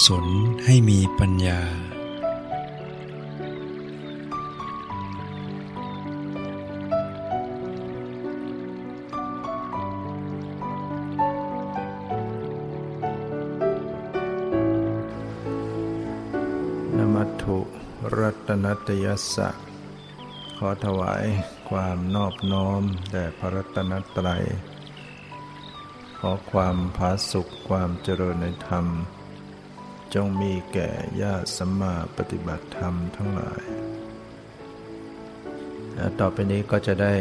[0.00, 0.28] กุศล
[0.64, 1.60] ให้มีปัญญา
[16.96, 17.58] นมัตถุ
[18.18, 19.48] รัตนัตยสสะ
[20.58, 21.24] ขอถวาย
[21.70, 24.44] ความนอบน้อมแด่พระรัตนตรัย
[26.18, 28.86] ขอความผาสุขความเจริญในธรรม
[30.14, 30.90] จงมีแก่
[31.22, 33.62] ญาติสัมมาปฏิบัติธรรมทั้งหลาย
[36.20, 37.14] ต่อไปนี้ก็จะได้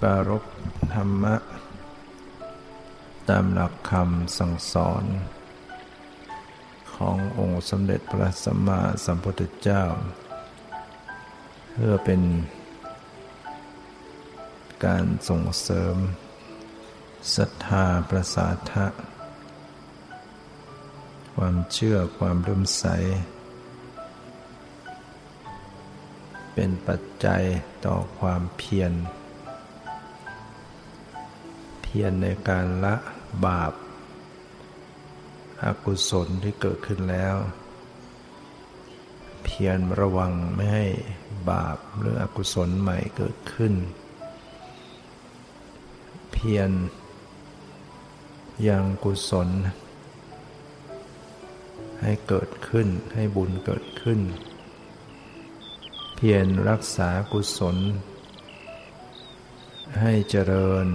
[0.00, 0.44] ปารบ
[0.94, 1.36] ธรรมะ
[3.28, 5.04] ตามหลักคำสั่งสอน
[6.94, 9.84] ขององค์สมเด็จพระสัมมาสัมพุทธเจ้า
[11.72, 12.20] เพื่อเป็น
[14.84, 15.96] การส่งเสริม
[17.36, 18.86] ศรัทธาประสาทะ
[21.44, 22.84] ความเชื่อความรื่มใส
[26.54, 27.42] เป็นปัจจัย
[27.86, 28.92] ต่อความเพียร
[31.82, 32.94] เพียรในการละ
[33.46, 33.72] บาป
[35.64, 37.36] อกุศลที่เกิดขึ้นแล้ว
[39.44, 40.86] เพียรระวังไม่ให้
[41.50, 43.74] บาปหรืออกุศลใหม่เกิดขึ้น
[46.32, 46.70] เพียร
[48.68, 49.50] ยังกุศล
[52.02, 54.20] ให้เกิดขึ้นให้บุญเกิดขึ้น
[56.16, 57.76] เพียรรักษากุศล
[60.00, 60.86] ให้เจริญ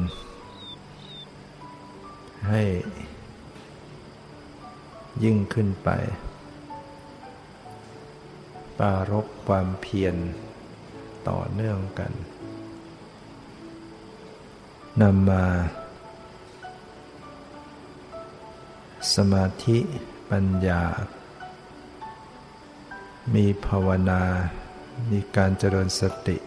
[2.49, 2.63] ให้
[5.23, 5.89] ยิ่งขึ้นไป
[8.79, 10.15] ปารบความเพียร
[11.29, 12.11] ต่อเนื่องกัน
[15.01, 15.45] นำมา
[19.15, 19.79] สมาธิ
[20.31, 20.83] ปัญญา
[23.35, 24.23] มีภาวนา
[25.11, 26.37] มีการเจริญสติ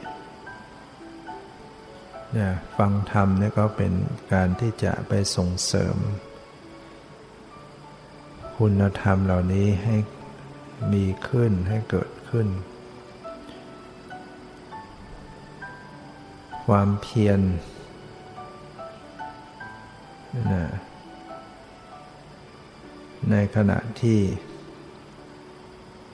[2.33, 3.93] เนี่ยฟังธรรมเนี่ยก็เป็น
[4.33, 5.97] การที่จะไปส่งเสริม
[8.57, 9.97] คุณธรรมเหล่านี้ให้
[10.93, 12.49] มีขึ้นให้เกิดขึ้น
[16.67, 17.41] ความเพียร
[20.53, 20.65] นะ
[23.31, 24.21] ในขณะที่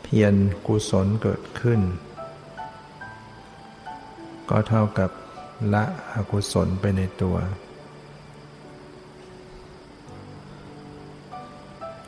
[0.03, 0.35] เพียร
[0.67, 1.81] กุศลเกิดขึ้น
[4.51, 5.11] ก็เท่ากับ
[5.75, 7.37] ละอกุศลไปในตัว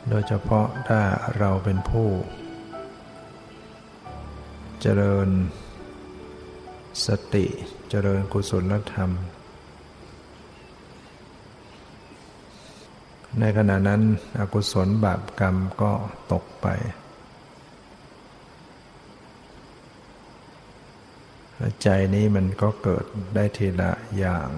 [0.09, 1.01] โดยเฉพาะถ้า
[1.37, 2.07] เราเป็นผู้
[4.81, 5.29] เจริญ
[7.05, 7.45] สติ
[7.89, 9.11] เจริญกุศลธรรม
[13.39, 14.01] ในขณะนั้น
[14.39, 15.91] อกุศลบาปกรรมก็
[16.31, 16.67] ตกไป
[21.81, 23.05] ใจนี้มันก็เกิด
[23.35, 24.49] ได้ทีละอย่าง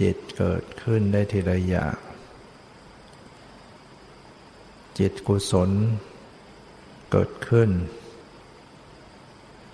[0.00, 1.96] จิตเกิดขึ้นได้ทีละอย่าง
[4.98, 5.70] จิตกุศล
[7.10, 7.70] เกิดขึ้น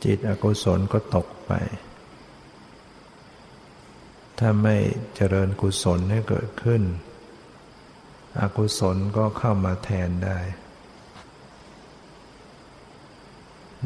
[0.04, 1.52] จิตอกุศลก็ตกไป
[4.38, 4.76] ถ้าไม่
[5.14, 6.82] เจริญกุศลให้เกิดขึ้น
[8.40, 10.38] อกุศลก็เข้ามาแทนได้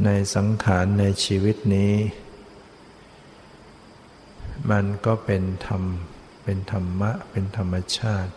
[0.05, 1.95] ในสังขารในชีวิตนี้
[4.71, 5.83] มันก็เป็นธรรม
[6.45, 8.33] เป็นธรรมะ เป็นธรรมชาติ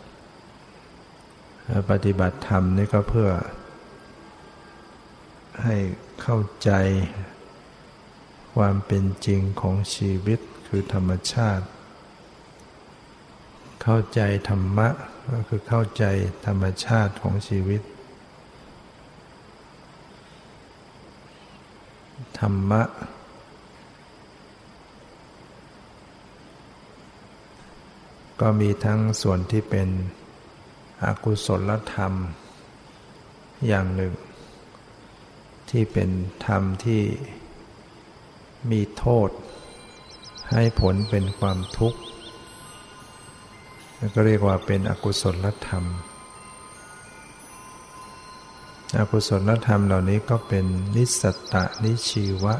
[1.90, 3.32] ปฏิบัติธรรมนี่ก็เพื่อ
[5.64, 5.76] ให้
[6.22, 6.72] เข้าใจ
[8.56, 11.66] ความเป็นจริงของชีวิตคือธรรมชาติ
[13.82, 14.88] เข้าใจธรรมะ
[15.32, 16.04] ก็คือเข้าใจ
[16.46, 17.82] ธรรมชาติของชีวิต
[22.40, 22.82] ธรรมะ
[28.42, 29.90] ก็มีทั้งส่วนที่เป็น
[31.04, 32.14] อกุศลธรรม
[33.68, 34.14] อย่างหนึ่ง
[35.70, 36.10] ที่เป็น
[36.46, 37.04] ธรรมที่
[38.72, 39.30] มีโทษ
[40.52, 42.00] ให้ผลเป็นความทุกข์
[44.16, 45.86] ก็เรียกว่าเป็นอกุศลธรรม
[48.98, 50.66] อกุศลธรรมเหล่านี้ก็เป็น
[50.96, 52.56] นิสตตะนิชีวะ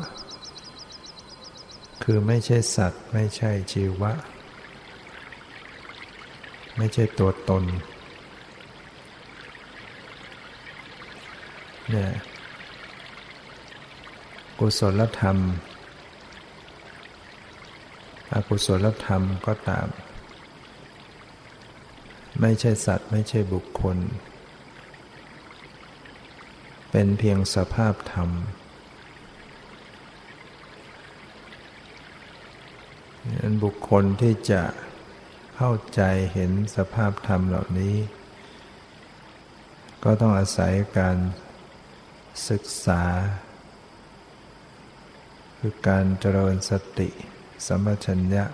[2.04, 4.12] คือไม่ใช่สัตว์ ไม่ใช่ชีวะ
[6.78, 7.64] ไม่ใช่ตัวตน
[11.90, 12.12] เนี่ย
[14.60, 15.38] กุศลธรรม
[18.34, 19.88] อกุศลธรรมก็ตาม
[22.40, 23.98] ไม่ใช่สัตว์ไม่ใช่บุคคล
[26.92, 28.30] เป็นเพียงสภาพธรรม
[33.42, 34.64] นั้นบุคคลที่จะ
[35.56, 36.02] เข้าใจ
[36.34, 37.96] เห็นสภาพธรรมเหล่านี้
[40.04, 41.18] ก็ต้องอาศัยการ
[42.50, 43.04] ศึกษา
[45.60, 47.10] คือการเจริญสติ
[47.68, 48.46] สัมปชัญญะ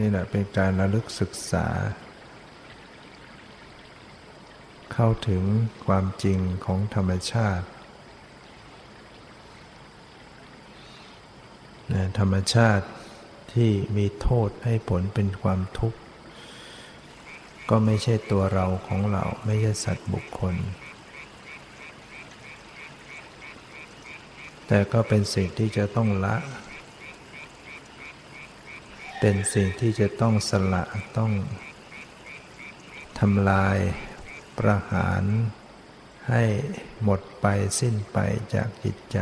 [0.00, 1.66] นี่แหละเป็นการระลึกศึกษา
[4.92, 5.42] เข้าถึง
[5.86, 7.66] ความจริงของธรรมชาติ
[12.18, 12.86] ธรรมชาติ
[13.52, 15.98] ที่มีโทษให้ผลเป็นความทุกข์
[17.70, 20.54] ก็ไม่ใช่ตัวเราของเราไม่ใช่สัตว์บุคคล
[24.66, 26.36] แต่ก็เป็นสิ่งที่จะต้องละ
[29.20, 30.84] เป็นสิ่งที่จะต้องสละ
[31.18, 31.32] ต้อง
[33.20, 33.78] ทำลาย
[34.60, 35.22] ประหาร
[36.28, 36.42] ให้
[37.02, 37.46] หมดไป
[37.80, 38.18] สิ้นไป
[38.54, 39.18] จากจิตใจ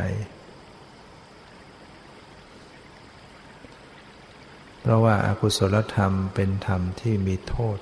[4.81, 7.79] เพราะว่าอากุศลธรรมเป็นธรรมที่มีโทษ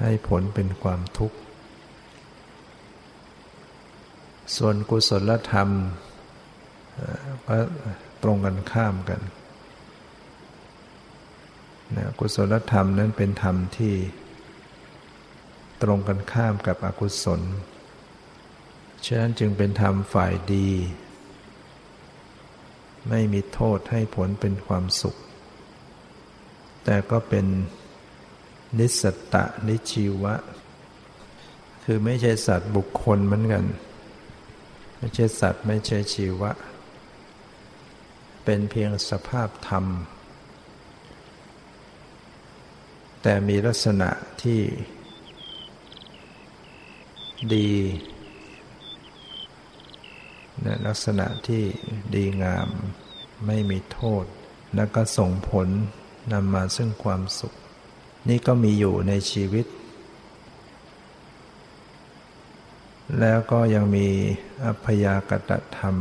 [0.00, 1.38] ให้ผลเป็นความทุกข์
[4.56, 5.68] ส่วนกุศลธรรม
[7.46, 7.56] ก็
[8.22, 9.20] ตรงกันข้ามกัน
[11.96, 13.94] นะกุศลธรรมนั้นเป็นธรรมที่
[15.82, 17.40] ตรงกันข้ามกับอกุศล
[19.04, 20.68] ฉะนั้นจึงเป็นธรรมฝ่ายดี
[23.08, 25.16] ไม่มีโทษให้ผลเป็นความสุข
[26.84, 27.46] แต่ก็เป็น
[28.78, 29.02] นิส
[29.32, 30.34] ตะนิชีวะ
[31.84, 33.64] คือไม่ใช่สัตว์บุคคลเหมือนกัน
[34.98, 36.50] ไม่ใช่สัตว์ไม่ใช่ชีวะ
[38.44, 39.84] เป็นเพียงสภาพธรรม
[43.22, 44.10] แต่มีลักษณะ
[44.42, 44.60] ที่
[47.54, 47.70] ดี
[50.64, 51.62] นะลักษณะที่
[52.14, 52.68] ดีงาม
[53.46, 54.24] ไม่มีโทษ
[54.76, 55.68] แล้วก็ส่งผล
[56.32, 57.52] นำมาซึ่งความสุข
[58.28, 59.66] นี่ก็มีอยู่ในชีวิต
[63.20, 64.08] แล้วก็ยังมี
[64.64, 65.96] อัพยากตธรรม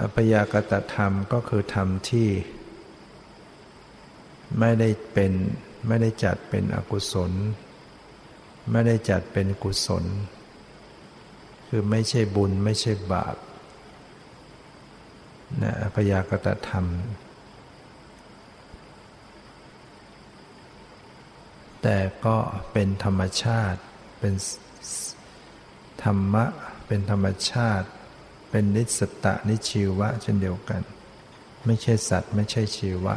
[0.00, 2.28] อัพยากตธรรมก็คือธรรมที่
[4.58, 5.32] ไม่ได้เป็น
[5.88, 7.32] ไม่ได้จัดเป็นอกุศล
[8.70, 10.04] ไม่ได้จัดเป็นกุศล
[11.68, 13.36] คือไม่ใช่บุญไม่ใช่บาป
[15.62, 16.86] นะพยากตธรรม
[21.82, 22.36] แต่ก็
[22.72, 23.80] เป็นธรรมชาติ
[24.20, 24.34] เป็น
[26.02, 26.44] ธรรมะ
[26.86, 27.88] เป็นธรรมชาติ
[28.50, 30.82] เป็นนิสตะนิชีวะเช่นเดียวกัน
[31.66, 33.16] ไม่ใช่สัตว์ไม่ใช่ชีวะ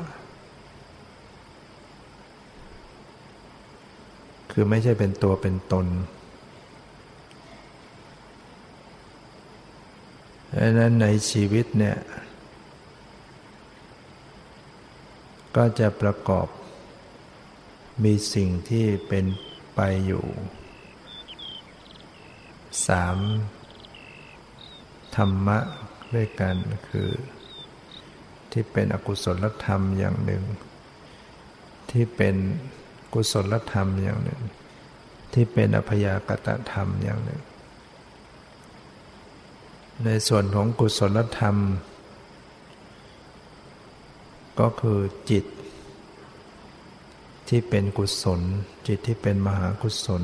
[4.59, 5.86] คือไม่ใช่เป็นตัวเป็นตน
[10.58, 11.98] ดังนั้นในชีวิตเนี่ย
[15.55, 16.48] ก็จะประกอบ
[18.03, 19.25] มีสิ่งที่เป็น
[19.75, 20.25] ไปอยู่
[22.88, 23.17] สาม
[25.15, 25.60] ธรรมะ
[26.15, 26.55] ด้วยกัน
[26.88, 27.10] คือ
[28.51, 30.43] ที่เป็นอกุศลธรรมอย่างหนึ่ง
[31.91, 32.38] ที่เป็น
[33.13, 34.41] กุศลธรรมอย่างหนึ่ง
[35.39, 37.41] ที่เป็นอภยากตธรรมอย่างหนึ่ง
[40.06, 41.56] ในส่วนของกุศลธรรม
[44.60, 45.46] ก็คือจิต
[47.50, 48.41] ที่เป็นกุศล
[48.88, 50.24] จิตที่เป็นมหากุศล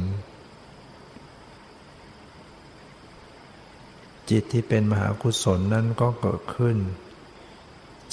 [4.30, 6.78] จิตที่เป็นมหากุศลนั้นก็เกิดขึ้น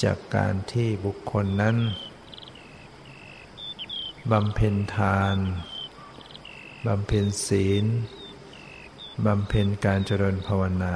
[0.02, 1.76] จากการที่บุคคลนั้น
[4.30, 5.36] บำเพ็ญทาน
[6.86, 7.84] บำเพ็ญศีล
[9.26, 10.94] บำเพ็ญการเจริญภาวนา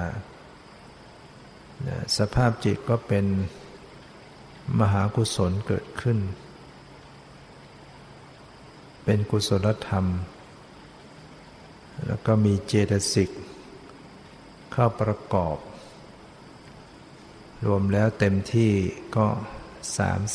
[2.18, 3.26] สภาพจิตก็เป็น
[4.80, 6.18] มหากุศลเกิดขึ้น
[9.04, 10.06] เป็นกุศลธรรม
[12.06, 13.30] แล้วก็มีเจตสิก
[14.72, 15.56] เข้าประกอบ
[17.66, 18.72] รวมแล้วเต็มที่
[19.16, 19.26] ก็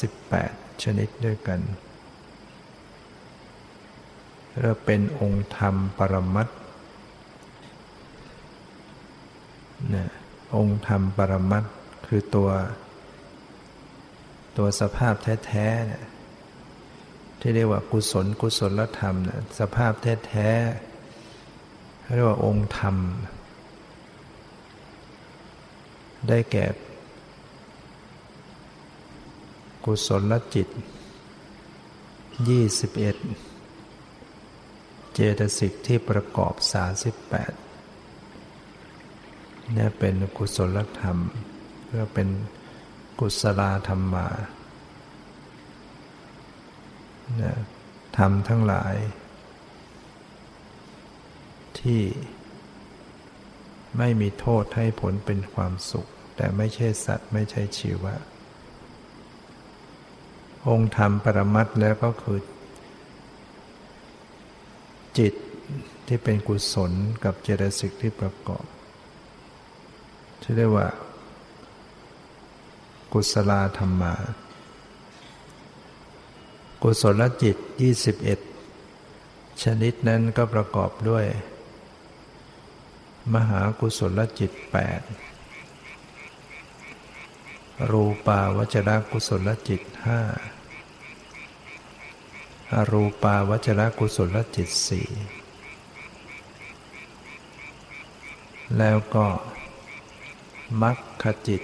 [0.04, 1.62] 38 ชนิดด้วยกัน
[4.62, 6.48] กเป็นองค์ธรรมปรมัต
[9.94, 10.06] นะ
[10.56, 11.64] องค์ธรรมปรมัต
[12.08, 12.50] คือตัว
[14.58, 15.14] ตัวสภาพ
[15.48, 19.94] แท้ๆที่เรียกว่ากุศลกุศลธรรมนะสภาพ
[20.28, 22.96] แท้ๆเรียกว่าองค์ธรรม
[26.28, 26.66] ได้แก่
[29.86, 30.68] กุศลจิต
[32.50, 32.92] ยี่สิบ
[35.14, 37.54] เจตสิกที่ประกอบสาสิบแปด
[39.74, 41.18] เนี่ยเป็นกุศลธรรม
[41.86, 42.30] เพื่อเป็น
[43.20, 44.28] กุศลธรรมมา
[47.38, 47.58] เนี่ย
[48.18, 48.96] ทำทั้งหลาย
[51.80, 52.02] ที่
[53.98, 58.16] ไม่มีโทษให้ผลเป็นความสุข แต่ไม่ใช่สัตว์ไม่ใช่ชีวะ
[60.70, 62.40] องค์ธรรมปรมัตแล้วก็คือ
[65.20, 65.34] จิต
[66.08, 66.92] ที่เป็นกุศล
[67.24, 68.66] กับเจตสิกที่ประกอบ
[70.42, 70.88] ที่เรียกว่า
[73.14, 74.14] กุศลธรรมา
[76.84, 77.56] กุศลจิต
[78.40, 81.26] 21 ชนิดนั้นก็ประกอบด้วย
[83.34, 84.52] มหากุศลจิต
[85.76, 89.90] 8 รูปาวจรกุศลจิต 5
[92.76, 94.80] อรูปาวจรกุศลจิต4
[98.78, 99.26] แล้วก็
[100.82, 101.62] มัคคจิต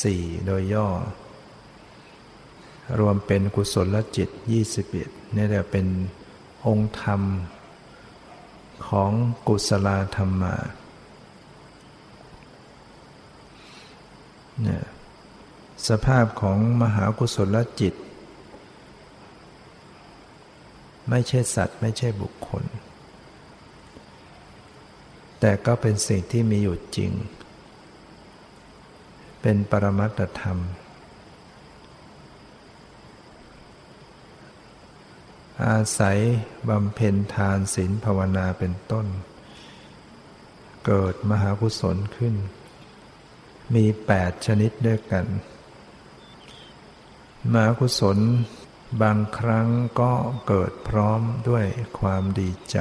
[0.00, 0.88] สี่โดยย่อ
[2.98, 4.28] รวมเป็นกุศลจิต
[4.84, 5.86] 21นี่แหละเป็น
[6.66, 7.22] องค์ธรรม
[8.88, 9.10] ของ
[9.48, 10.54] กุศลธรรมา
[14.62, 14.82] เนี่ย
[15.88, 17.94] สภาพของมหากุศลจิต
[21.10, 22.64] ไม่ใช่สัตว์ ไม่ใช่บุคคล
[25.40, 27.12] แต่ก็เป็นสิ่งที่มีอยู่จริง
[29.42, 30.58] เป็นปรมัตธรรม
[35.66, 36.18] อาศัย
[36.68, 39.06] บำเพ็ญทานศีลภาวนาเป็นต้น
[40.86, 42.34] เกิดมหากุศลขึ้น
[43.74, 45.26] มีแปดชนิดด้วยกัน
[47.52, 48.18] มหากุศล
[49.02, 49.68] บางครั้ง
[50.00, 50.12] ก็
[50.48, 51.66] เกิดพร้อมด้วย
[52.00, 52.78] ความดีใจ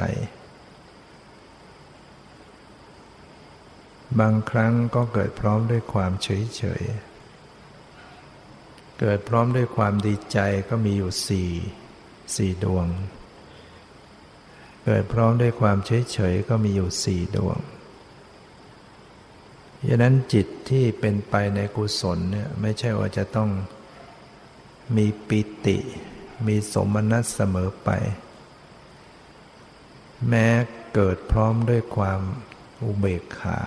[4.20, 6.84] บางครั้งก็เกิดพร้อมด้วยความเฉยเฉย
[9.00, 11.52] เกิดพร้อมด้วยความดีใจก็มีอยู่สี่
[12.36, 12.88] สี่ดวง
[14.86, 17.60] เกิดพร้อมด้วยความเฉยเฉยก็มีอยู่สี่ดวง
[19.88, 23.50] ดังนั้นจิตที่เป็นไปในกุศลเนี่ยไม่ใช่ว่าจะต้อง
[24.96, 25.78] มีปิติ
[26.46, 27.90] มีสมนัตเสมอไป
[30.28, 30.48] แม้
[30.94, 32.22] เกิดพร้อมด้วยความ
[32.84, 33.60] อุเบกขา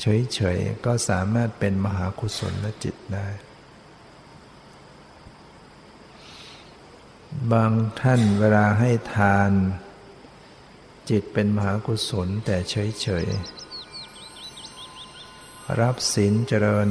[0.00, 3.28] เฉยๆ ก็สามารถเป็นมหากุศลและจิตได้
[7.52, 9.50] บางท่านเวลาให้ทาน
[11.10, 16.88] จิตเป็นมหากุศลแต่เฉยๆ รับศีลเจริญ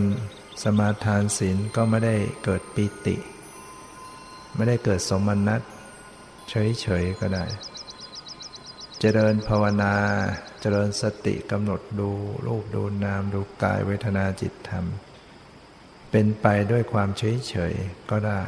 [0.63, 3.15] สมาทานศีลก็ไม่ได้เกิดปิติ
[4.55, 5.61] ไม่ได้เกิดสมนัต
[6.49, 7.45] เฉยๆก็ได้
[8.99, 9.93] เจริญภาวนา
[10.61, 12.09] เจริญสติกำหนดดู
[12.45, 14.85] รูปดูนามดูกายเวทนาจิตธรรม
[16.11, 17.73] เป็นไปด้วยความเฉยเฉย
[18.09, 18.41] ก็ได้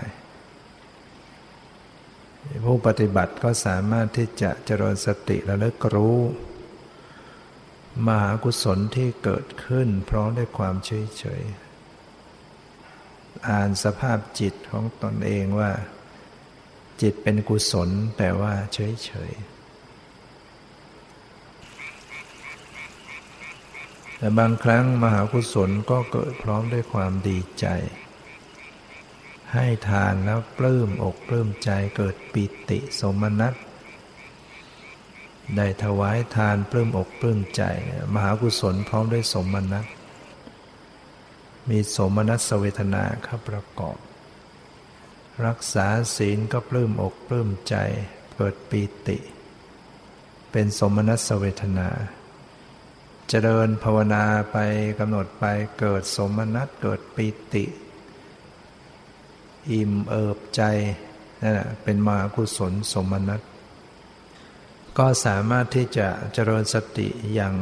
[2.65, 6.19] ผู้ปฏิบัติก็สามารถที่จะเจริญสติและลิกรู้
[8.07, 11.43] มหากุศลที่เกิดขึ้นพร้อมด้วยความเฉยเฉย
[13.47, 15.71] อ่านสภาพจิตของตนเองว่า
[17.01, 19.31] จิตเป็นกุศลแต่ว่าเฉยเฉย
[24.17, 27.67] แต่บางครั้งมหากุศลก็เกิดพร้อมด้วยความดีใจ
[29.53, 33.53] ให้ทานแล้วปลื้มอกปลื้มใจเกิดปิติสมนัต
[35.55, 37.63] ได้ถวายทานปลื้มอกปลื้มใจ
[38.13, 39.89] มหากุศลพร้อมด้วยสมนัติ
[41.69, 43.97] มีสมนัสเวทนาเข้าประกอบ
[45.45, 47.75] รักษาศีลก็ปลื้มอกปลื้มใจ
[48.35, 49.17] เกิดปีติ
[50.51, 51.89] เป็นสมนัสเวทนา
[53.29, 54.57] เจริญภาวนาไป
[54.99, 55.45] กำหนดไป
[55.79, 57.65] เกิดสมนัตเกิดปิติ
[59.71, 60.61] อิ่มเอิบใจ
[61.41, 63.41] นั่นแหละเป็นมากุศลสมนัต
[64.97, 67.55] ก็สามารถที่จะเจริญสติอย่าง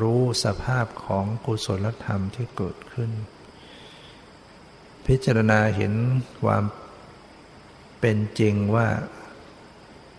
[0.00, 3.10] รู้สภาพของกุศลธรรมที่เกิดขึ้น
[5.08, 5.92] พิจารณาเห็น
[6.42, 6.64] ความ
[8.00, 8.88] เป็นจริงว่า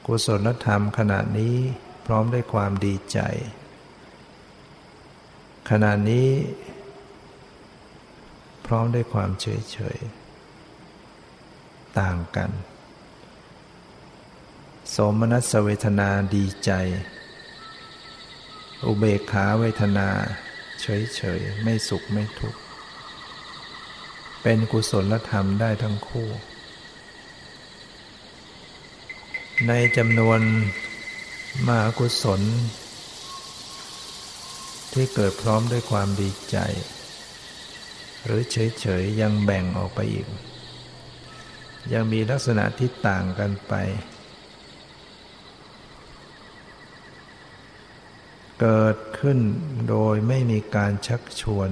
[0.05, 1.55] กุศลธรรมขณะนี้
[2.05, 3.19] พร้อมด้วยความดีใจ
[5.69, 6.29] ขณะนี้
[8.65, 9.99] พร้อมด้วยความเฉยเฉย
[11.99, 12.51] ต่างกัน
[14.95, 16.71] สมนัสเวทนาดีใจ
[18.85, 20.09] อุเบกขาเวทนา
[20.81, 22.68] เฉยเฉยไม่สุขไม่ทุกข์
[24.41, 26.29] เป็นกุศลธรรมได้ทั้งคู่
[29.67, 30.39] ในจำนวน
[31.67, 32.41] มากุศล
[34.93, 36.57] ที่เกิดพร้อมด้วยความดีใจ
[38.25, 40.27] หรือเฉยๆ ยังแบ่งออกไปอีก
[41.93, 43.73] ยังมีลักษณะที่ต่างกันไป
[48.59, 49.39] เกิดขึ้น
[49.89, 51.69] โดยไม่มีการชักชวน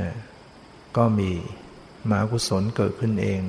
[0.00, 0.14] นะ
[0.96, 1.30] ก็มี
[2.10, 3.42] มากุศลเกิดขึ้นเอง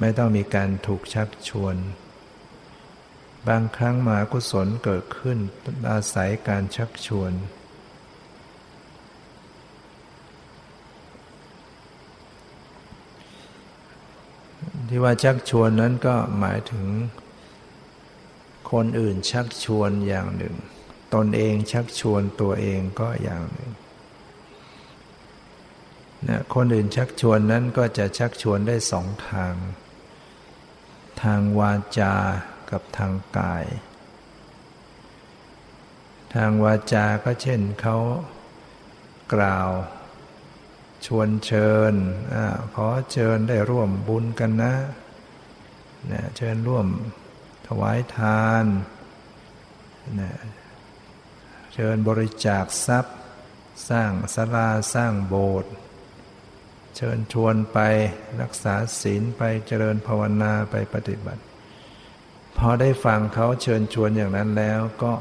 [0.00, 1.76] ไม่ต้องมีการถูกชักชวน
[3.48, 5.38] บางครั้งมากุศลเกิดขึ้น
[5.90, 7.32] อาศัยการชักชวน
[14.88, 16.86] ที่ว่าชักชวนนั้นก็หมายถึง
[18.72, 20.54] คนอื่นชักชวนอย่างหนึ่ง
[21.14, 23.70] ตนเองชักชวนตัวเองก็อย่างหนึ่ง
[26.28, 29.54] นะคนอื่นชักชวนนั้นก็จะชักชวนได้สองทาง
[31.22, 32.14] ทางวาจา
[32.70, 33.64] กับทางกาย
[36.34, 37.96] ทางวาจาก็เช่นเขา
[39.34, 39.70] กล่าว
[41.06, 41.92] ชวนเชิญ
[42.34, 42.36] อ
[42.74, 44.74] ขอเชิญได้ร่วมบุญกันนะ
[46.12, 46.86] นะเชิญร่วม
[47.66, 48.64] ถวายทาน
[50.20, 50.32] นะ
[51.74, 53.16] เชิญบริจาคทรัพย์
[53.90, 55.72] สร้างศาลาสร้างโบสถ์
[56.96, 57.78] เชิญชวนไป
[58.42, 61.42] รักษาศีลไปเจริญภาวนาไปปฏิบัติ
[62.58, 65.12] พอได้ฟังเขาเชิญชวนอย่างนั้นแล้วก็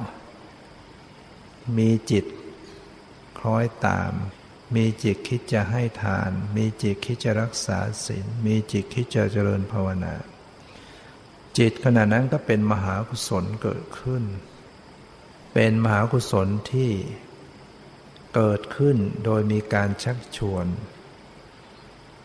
[1.77, 2.25] มีจิต
[3.39, 4.11] คล้อยตาม
[4.75, 10.15] มีจิตคิดจะให้ทาน มีจิตคิดจะรักษาศีล มีจิตคิดจะเจริญภาวนา
[11.57, 14.23] จิตขณะนั้นก็เป็นมหากุศลเกิดขึ้น
[15.53, 16.91] เป็นมหากุศลที่
[18.35, 20.67] เกิดขึ้นโดยมีการชักชวน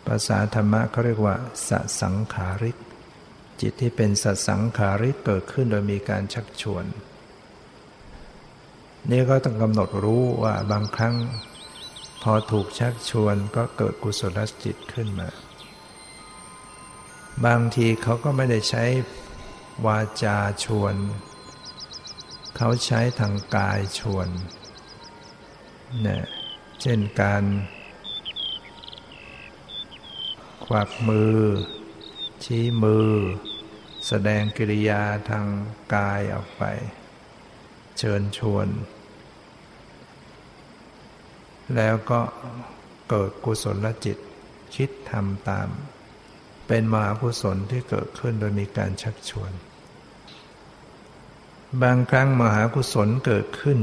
[0.06, 1.36] ภาษาธรรมะเขาเรียกว่า
[1.68, 2.76] สสังขาริก
[3.60, 6.84] จิตที่เป็นสสังขาริกเกิดขึ้นโดยมีการชักชวน
[9.10, 11.16] นี่ก็ต้องกำหนดรู้ว่าบางครั้ง
[12.22, 15.28] พอถูกชักชวนก็เกิดกุศลจิตขึ้นมา
[17.46, 18.84] บางทีเขาก็ไม่ได้ใช้
[19.86, 20.94] วาจาชวน
[22.56, 24.28] เขาใช้ทางกายชวน
[26.02, 26.24] เนี่ย
[26.80, 27.42] เช่นการ
[30.72, 31.36] ควักมือ
[32.44, 33.10] ชี้มือ
[34.06, 35.46] แสดงกิริยาทาง
[35.94, 36.62] กายออกไป
[37.98, 38.68] เชิญชวน
[41.76, 42.20] แล้วก็
[43.08, 44.18] เกิดกุศลจิต
[44.74, 45.68] คิดทำตาม
[46.66, 49.52] เป็นมหากุศลที่เกิดขึ้นโดยมีการชักชวน
[51.82, 53.78] บางครั้งมหากุศลเกิดขึ้น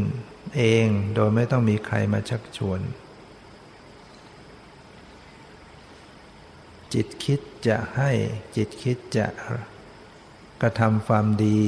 [0.58, 2.82] เองโดยไม่ต้องมีใครมาชักชวน
[6.94, 8.12] จิตคิดจะให้
[8.56, 9.28] จิตคิดจะ
[10.62, 11.62] กระทำความดี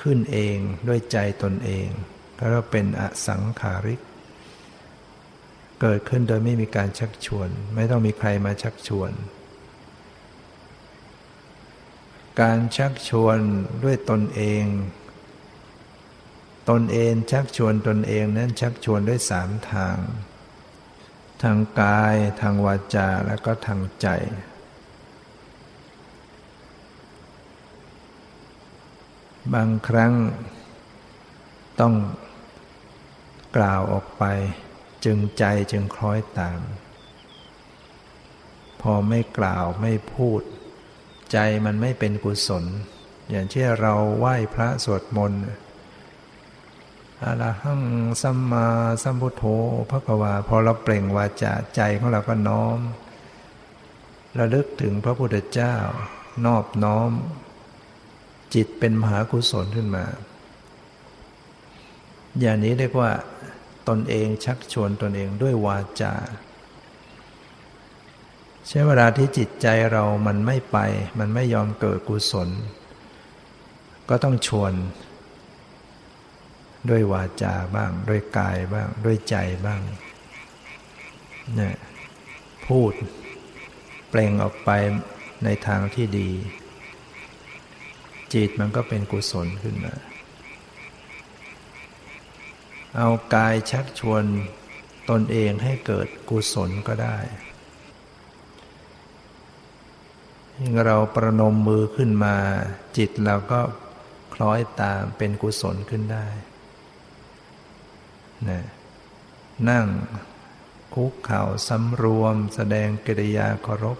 [0.00, 0.56] ขึ้นเอง
[0.88, 1.86] ด้วยใจตนเอง
[2.38, 4.00] ก็เป็นอสังขาริก
[5.80, 9.12] เกิดขึ้นโดยไม่มีการชักชวน ไม่ต้องมีใครมาชักชวน
[12.40, 13.38] การชักชวน
[13.84, 14.64] ด้วยตนเอง
[16.70, 19.96] ตนเองชักชวนตนเองนั้นชักชวนด้วยสามทาง
[21.42, 24.08] ทางกายทางวาจาและก็ทางใจ
[29.54, 30.12] บางครั้ง
[31.80, 31.94] ต้อง
[33.56, 34.24] กล่าวออกไป
[35.04, 36.60] จึงใจจึงคล้อยตาม
[38.80, 40.42] พอไม่กล่าวไม่พูด
[41.32, 42.64] ใจมันไม่เป็นกุศล
[43.30, 45.42] อย่างเช่นเราไหว้พระสวดมนต์
[47.24, 47.82] อะระหัง
[48.22, 48.66] สัมมา
[49.02, 49.44] สัมพุทโธ
[49.90, 52.78] พระกวาพอเราเปล่งวาจาใจของเราก็น้อม
[54.38, 55.74] ระลึกถึงพระพุทธเจ้า
[56.46, 57.10] นอบน้อม
[58.54, 60.04] จิตเป็นมหากุศลขึ้นมา
[62.40, 63.10] อย่างนี้เรียกว่า
[63.88, 66.14] ตนเองชักชวนตนเองด้วยวาจา
[68.68, 70.78] ใช้เวลาที่จิตใจเรามันไม่ไป
[71.18, 72.48] มันไม่ยอมเกิดกุศล
[74.08, 74.72] ก็ต้องชวน
[76.88, 79.80] ด้วยวาจาบ้าง ด้วยกายบ้าง ด้วยใจบ้าง
[81.56, 81.76] เนี่ย
[82.66, 82.92] พูด
[84.08, 84.70] เปล่งออกไป
[85.44, 86.30] ในทางที่ดี
[88.34, 89.94] จิตมันก็เป็นกุศลขึ้นมา
[92.96, 94.24] เอากายชักชวน
[95.10, 97.18] ตนเองให้เกิดกุศลก็ได้
[100.58, 102.36] ยิ่งเราประนมมือขึ้นมา
[102.96, 103.60] จิตเราก็
[104.34, 106.26] คล้อยตามเป็นกุศลขึ้นได้
[108.48, 108.60] นะ
[109.70, 109.86] นั่ง
[110.94, 113.98] คุกเข่าสำรวม แสดงกิริยาเคารพ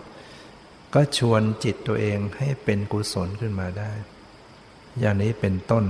[0.94, 3.92] ก็ชวนจิตตัวเองให้เป็นกุศลขึ้นมาได้
[4.98, 5.85] อย่างนี้เป็นต้น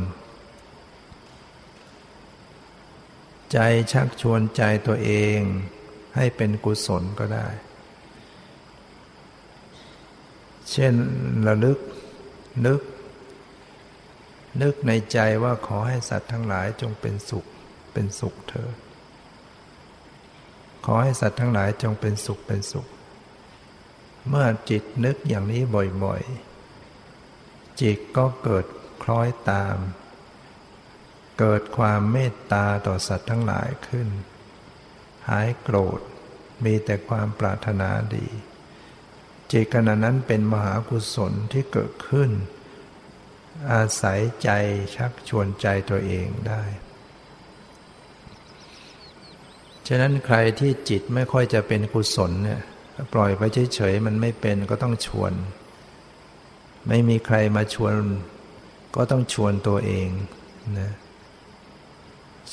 [3.52, 3.58] ใจ
[3.92, 5.40] ชักชวนใจตัวเอง
[6.16, 7.46] ให้เป็นกุศลก็ได้
[10.70, 10.94] เช่น
[11.46, 11.78] ระลึก
[12.66, 12.80] นึก
[14.62, 17.46] นึกในใจว่าขอให้สัตว์ทั้งหลายจงเป็นสุข
[17.92, 18.76] เป็นสุขเถิด
[20.84, 22.86] ขอให้สัตว์ทั้งหลายจงเป็นสุขเป็นสุข
[24.28, 25.62] เมื่อจิตนึกอย่างนี้
[26.04, 28.66] บ่อยๆ จิตก็เกิด
[29.02, 29.76] คล้อยตาม
[31.38, 34.08] เกิดความเมตตาต่อสัตว์ทั้งหลายขึ้น
[35.28, 36.00] หายโกรธ
[36.64, 38.28] มีแต่ความปรารถนาดี
[39.52, 42.30] จิตขณะนั้นเป็นมหากุศลที่เกิดขึ้น
[43.72, 44.50] อาศัยใจ
[44.96, 46.62] ชักชวนใจตัวเองได้
[49.92, 52.60] ฉะนั้นใครที่จิตไม่ค่อยจะเป็นกุศลเนี่ย
[53.12, 53.42] ปล่อยไป
[53.74, 55.32] เฉยๆมันไม่เป็นก็ต้องชวน
[56.88, 57.94] ไม่มีใครมาชวน
[58.96, 60.08] ก็ต้องชวนตัวเอง
[60.78, 60.92] นะ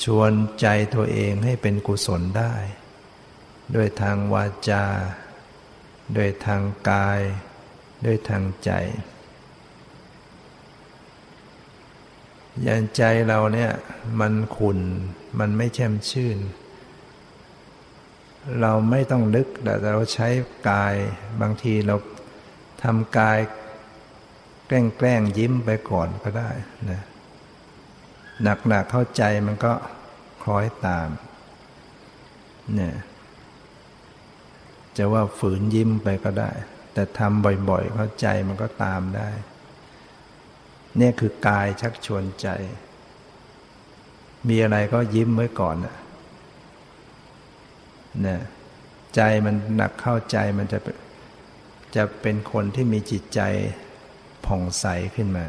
[0.03, 2.55] ชวนใจตัวเองให้เป็นกุศลได้
[3.75, 4.85] ด้วยทางวาจา
[6.17, 7.21] ด้วยทางกาย
[8.05, 8.71] ด้วยทางใจ
[12.65, 13.71] ยันใจเราเนี่ย
[14.19, 14.79] มันขุน
[15.39, 16.37] มันไม่แช่มชื่น
[18.61, 20.27] เราไม่ต้องนึกแต่เราใช้
[20.69, 20.95] กาย
[21.41, 21.95] บางทีเรา
[22.83, 23.39] ทำกาย
[24.67, 26.49] แกล้งแกล้งยิ้มไปก่อนก็ได้
[26.91, 27.01] นะ
[28.43, 29.73] หนักๆเข้าใจมันก็
[30.41, 31.07] คล้อยตาม
[32.75, 32.95] เนี่ย
[34.97, 36.51] จะว่าฝืนยิ้มไปก็ได้
[36.93, 39.29] แต่ทำบ่อยๆ เข้าใจมันก็ตามได้
[40.97, 42.47] เนี่ยคือกายชักชวนใจ
[44.49, 45.95] มีอะไรก็ยิ้มไว้ก่อนนะ
[48.25, 48.39] นี่ย
[49.15, 50.79] ใจมันหนักเข้าใจมันจะ
[51.95, 53.41] จะเป็นคนที่มีจิตใจ
[54.45, 55.45] ผ่องใสขึ้นมา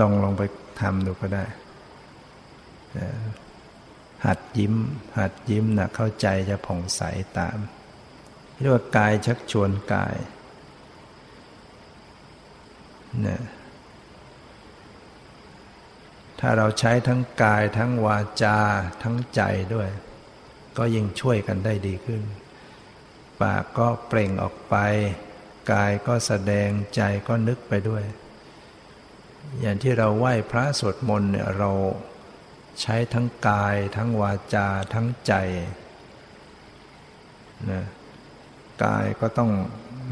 [0.00, 0.42] ลองลองไป
[0.80, 1.44] ทำดูก็ได้
[4.26, 4.74] หัดยิ้ม
[5.18, 7.02] หัดยิ้มหนักเข้าใจจะผ่องใส
[7.38, 7.58] ตาม
[8.60, 10.16] เรียกว่ากายชักชวนกาย
[13.26, 13.40] นี่ย
[16.40, 18.58] ถ้าเราใช้ทั้งกายทั้งวาจา
[19.02, 19.42] ทั้งใจ
[19.74, 19.88] ด้วย
[20.78, 22.22] ก็ยิ่งช่วยกันได้ดีขึ้น
[23.40, 24.76] ปากก็เปล่งออกไป
[25.72, 28.04] กายก็แสดงใจก็นึกไปด้วย
[29.60, 31.70] อย่างที่เราไหว้พระสวดมนต์เนี่ยเรา
[32.80, 35.32] ใช้ทั้งกาย ทั้งวาจาทั้งใจ
[37.70, 37.84] นะ
[38.84, 39.50] กายก็ต้อง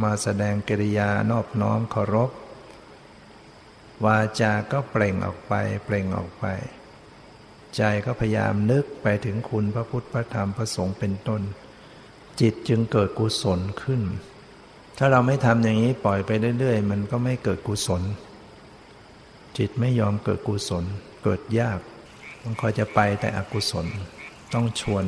[0.03, 2.31] มาแสดงกิริยานอบน้อมเคารพ
[4.05, 6.45] วาจาก็เปล่งออกไป เปล่งออกไป
[7.77, 11.43] ใจก็พยายามนึกไปถึงคุณพระพุทธพระธรรมพระสงฆ์เป็นต้น
[12.41, 14.03] จิตจึงเกิดกุศลขึ้น
[14.99, 18.03] ถ้าเราไม่ทำอย่างนี้ปล่อยไปเรื่อยๆ มันก็ไม่เกิดกุศล
[19.59, 20.85] จิตไม่ยอมเกิดกุศล
[21.25, 21.79] เกิดยาก
[22.43, 23.87] มันคอยจะไปแต่อกุศล
[24.55, 25.05] ต้องชวน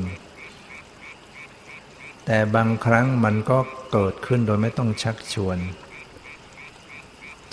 [2.27, 3.59] แต่บางครั้งมันก็
[3.93, 5.59] เกิดขึ้นโดยไม่ต้องชักชวน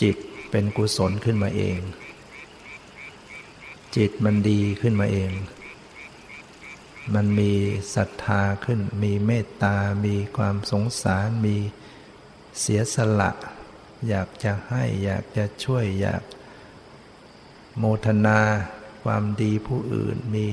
[0.02, 0.16] จิต
[0.52, 1.78] เป็นกุศลขึ้นมาเอง
[3.96, 5.32] จิตมันดีขึ้นมาเอง
[7.14, 7.52] มันมี
[7.96, 9.76] ศรัทธาขึ้น มีเมตตา
[10.06, 11.56] มีความสงสาร มี
[12.60, 13.32] เสียสละ
[14.10, 16.24] อยากจะให้อยากจะช่วยอยาก
[17.78, 18.40] โมทนา
[19.04, 20.48] ความดีผู้อื่นมี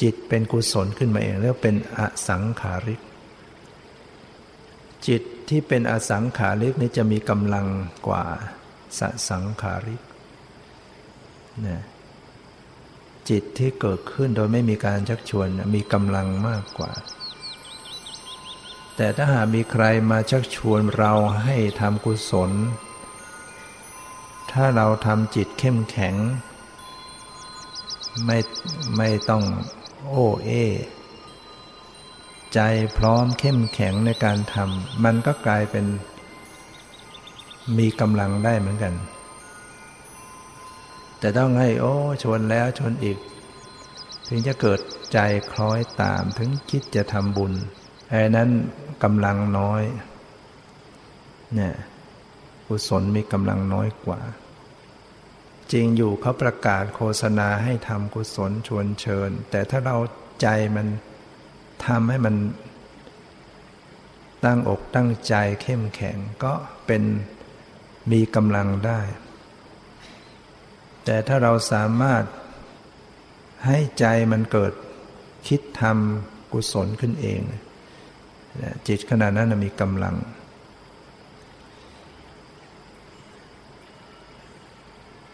[0.00, 3.00] จิตเป็นกุศลขึ้นมาเอง แล้วเป็นอสังขาริก
[5.06, 7.66] จิตที่เป็นอสังขาริกนี้จะมีกำลัง
[8.06, 8.24] กว่า
[8.98, 10.02] สสังขาริก
[11.62, 11.82] เนี่ย
[13.30, 16.92] จิตที่เกิดขึ้นโดยไม่มีการชักชวนมีกำลังมากกว่า
[18.96, 21.12] แต่ถ้าหากมีใครมาชักชวนเรา
[21.44, 22.50] ให้ทำกุศล
[24.52, 26.14] ถ้าเราทำจิตเข้มแข็ง
[28.24, 28.38] ไม่
[28.96, 29.44] ไม่ต้อง
[30.06, 30.50] โอ้เอ
[32.54, 32.60] ใจ
[32.98, 35.86] พร้อมเข้มแข็งในการทำมันก็กลายเป็น
[37.78, 38.94] มีกำลังได้เหมือนกัน
[41.18, 43.18] แต่ต้องให้โอ้ชวนแล้วชวนอีก
[44.28, 44.80] ถึงจะเกิด
[45.12, 45.18] ใจ
[45.52, 47.52] คล้อยตามถึงคิดจะทำบุญ
[48.10, 48.48] ไอ้นั้น
[49.04, 49.82] กำลังน้อย
[51.54, 51.74] เนี่ย
[52.66, 54.20] กุศลมีกำลังน้อยกว่า
[55.72, 59.96] จริงอยู่เขาประกาศโฆษณาให้ทำกุศลชวนเชิญ แต่ถ้าเรา
[60.42, 60.86] ใจมัน
[61.86, 62.34] ทำให้มัน
[64.44, 66.52] ตั้งอกตั้งใจเข้มแข็งก็
[66.86, 67.02] เป็น
[68.12, 69.00] มีกำลังได้
[71.10, 72.24] แต่ถ้าเราสามารถ
[73.66, 74.72] ให้ใจมันเกิด
[75.48, 77.40] คิดทำกุศลขึ้นเอง
[78.86, 80.16] จิตขณะนั้นมีกำลัง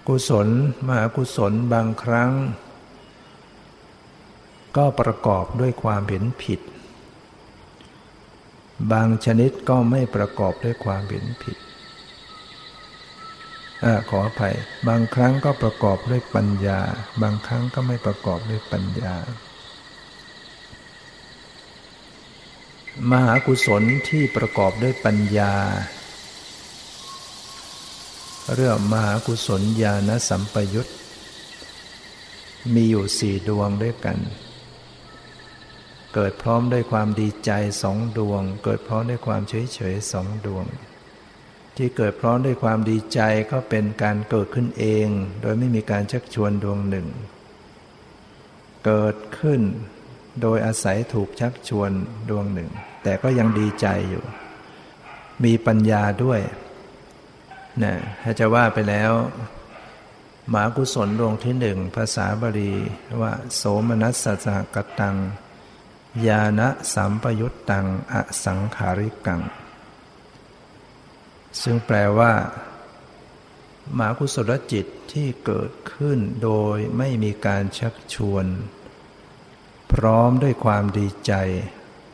[0.09, 0.49] กุศล
[0.87, 2.33] มหากุศลบางครั้ง
[4.77, 6.61] ก็ประกอบด้วยความเห็นผิด
[8.93, 11.59] บางชนิดก็ไม่ประกอบด้วยความเห็นผิด
[13.83, 14.55] อขออภัย
[14.89, 16.81] บางครั้งก็ประกอบด้วยปัญญา
[17.23, 19.15] บางครั้งก็ไม่ประกอบด้วยปัญญา
[23.11, 25.53] มหากุศลที่ประกอบด้วยปัญญา
[28.55, 30.91] เรื่องมหากุศลญาณสัมปยุต
[32.75, 34.19] มีอยู่สี่ดวงด้วยกัน
[36.15, 37.51] เกิดพร้อมด้วยความดีใจ
[37.83, 40.67] สองดวง เกิดพร้อมด้วยความเฉยเฉยสองดวง
[41.77, 43.21] ที่เกิดพร้อมด้วยความดีใจ
[43.53, 45.09] ก็เป็นการเกิดขึ้นเอง
[45.43, 47.09] โดยไม่มีการชักชวนดวงหนึ่ง
[48.85, 49.61] เกิดขึ้น
[50.43, 51.91] โดยอาศัยถูกชักชวน
[52.31, 52.71] ดวงหนึ่ง
[53.03, 54.25] แต่ก็ยังดีใจอยู่
[55.45, 56.41] มีปัญญาด้วย
[57.83, 59.13] นะถ้าจะว่าไปแล้ว
[60.51, 62.73] หมากุศลดวงที่หนึ่งภาษาบาลี
[63.23, 65.17] ว่า โสมนัสสะกตัง
[66.27, 69.41] ยานะสัมปยุตตัง อสังขาริกัง
[71.63, 72.33] ซึ่งแปลว่า
[73.95, 78.47] หมากุศลจิตที่เกิดขึ้นโดยไม่มีการชักชวน
[79.93, 81.33] พร้อมด้วยความดีใจ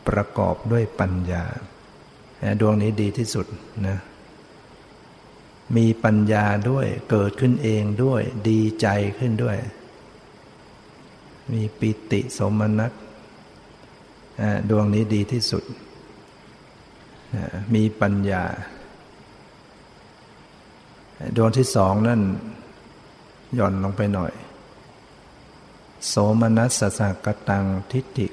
[0.08, 1.44] ประกอบด้วยปัญญา
[2.60, 3.46] ดวงนี้ดีที่สุด
[3.88, 3.98] นะ
[5.76, 9.56] มีปัญญาด้วยเกิดขึ้นเองด้วยดีใจขึ้นด้วย
[11.52, 12.92] มีปิติสมนัต
[14.70, 15.64] ดวงนี้ดีที่สุด
[17.74, 18.44] มีปัญญา
[21.36, 22.20] ดวงที่สองนั่น
[23.54, 24.32] หย่อนลงไปหน่อย
[26.08, 28.26] โสมนัสสกตังทิฏฐิ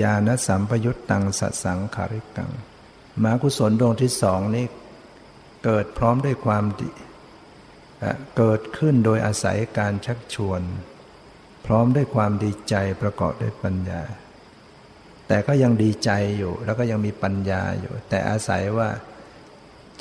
[0.00, 2.50] ญาณสัมปยุตตังสัสังขาริกัง
[3.22, 4.66] มากุศลดวงที่สองนี้
[5.64, 6.90] เกิดพร้อมด้วยความดี
[8.36, 10.60] เกิดขึ้นโดยอาศัยการชักชวน
[11.66, 14.02] พร้อมด้วยความดีใจประกอบด้วยปัญญา
[15.28, 18.88] แต่ก็ยังดีใจอยู่แล้วก็ยังมีปัญญาอยู่ แต่อาศัยว่า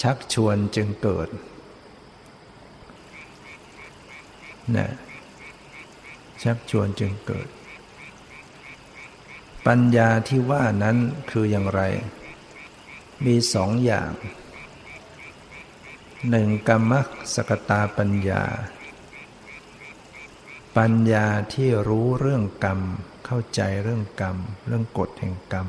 [0.02, 1.28] ชักชวนจึงเกิด
[4.76, 4.90] นะ
[6.44, 7.48] ชักชวนจึงเกิด
[9.68, 10.98] ปัญญาที่ว่านั้น
[11.32, 11.82] คืออย่างไร
[13.26, 14.12] มีสองอย่าง
[16.30, 16.92] หนึ่งกรรม
[17.34, 18.44] สกตาปัญญา
[20.78, 22.80] ปัญญาที่รู้เรื่องกรรม
[23.26, 25.68] เข้าใจเรื่องกรรม เรื่องกฎแห่งกรรม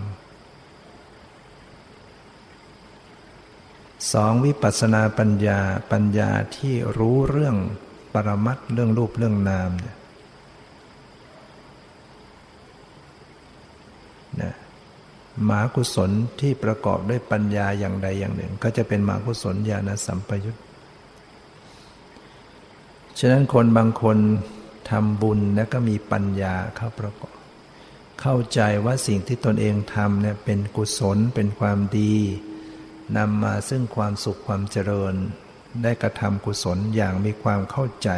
[4.13, 5.61] สองวิปัสนาปัญญา
[5.93, 7.57] ปัญญาที่รู้เรื่อง
[8.17, 9.97] ปรมัตเรื่องรูปเรื่องนามเนี่ย
[14.43, 14.55] นะ
[15.49, 20.57] มหากุศลที่ประกอบด้วยปัญญาอย่างใดอย่างหนึ่ง ก็จะเป็นมหากุศลญาณสัมปยุต
[23.19, 24.19] ฉะนั้นคนบางคน
[24.91, 27.37] ทำบุญแล้วก็มีปัญญาเข้าประกอบ
[28.21, 32.15] เข้าใจว่าสิ่งที่ตนเองทำเนี่ยเป็นกุศลเป็นความดี
[33.17, 35.15] นำมาซึ่งความสุขความเจริญ
[35.83, 38.11] ได้กระทำกุศลอย่างมีความเข้าใจ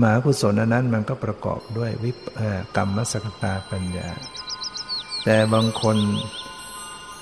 [0.00, 2.18] มหากุศลนั้นมันก็ประกอบด้วยวิป
[2.76, 4.08] กรรมสกตาปัญญา
[5.24, 5.96] แต่บางคน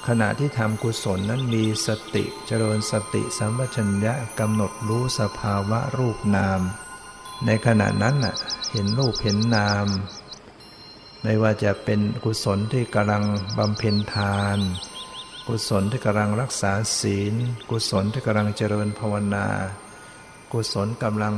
[0.08, 6.60] ขณะที่ทำกุศลนั้นมีสติเจริญสติสัมปชัญญะกำหนดรู้สภาวะรูปนาม
[7.46, 8.34] ในขณะนั้นน่ะ
[8.72, 9.86] เห็นรูปเห็นนาม
[11.22, 13.24] ไม่ว่าจะเป็นกุศลที่กำลัง
[13.58, 14.58] บำเพ็ญทาน
[15.48, 17.34] กุศลที่กำลังรักษาศีล
[17.70, 19.46] กุศลที่กำลังเจริญภาวนา
[20.52, 21.34] กุศลกำลัง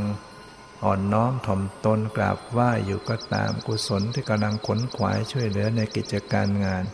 [0.84, 6.84] อ่อนน้อมถ่อมตนกราบไหว้อยู่ก็ตามกุศลที่กำลังขนขวายช่วยเหลือในกิจการงาน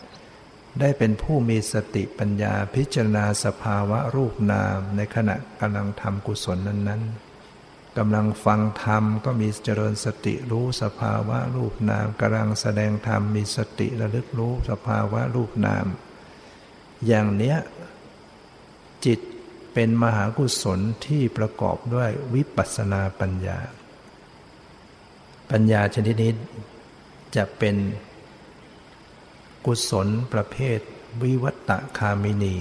[0.81, 15.87] ได้เป็นผู้มีสติปัญญาพิจารณาสภาวะรูปนามในขณะกำลังทำกุศลนั้นๆกำลังฟังธรรมก็มีเจริญสติรู้สภาวะรูปนามกำลังแสดงธรรมมีสติระลึกรู้สภาวะรูปนาม
[17.07, 17.57] อย่างเนี้ย
[19.05, 19.21] จิต
[19.73, 23.59] เป็นมหากุศลที่ประกอบด้วยวิปัสสนาปัญญา
[25.51, 26.33] ปัญญาชนิดนี้
[27.37, 27.77] จะเป็น
[29.67, 30.79] กุศลประเภท
[31.23, 32.57] วิวัตตคามินี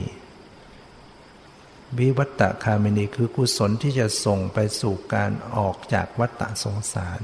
[1.99, 7.21] วิวัตตคามินีคือกุศลที่จะส่งไปสู่การออกจากวัฏฏะสงสาร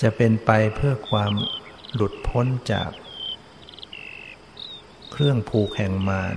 [0.00, 1.32] จะเป็นไปเพื่อความ
[1.94, 2.90] หลุดพ้นจาก
[5.16, 6.36] เครื่องผูกแห่งมาร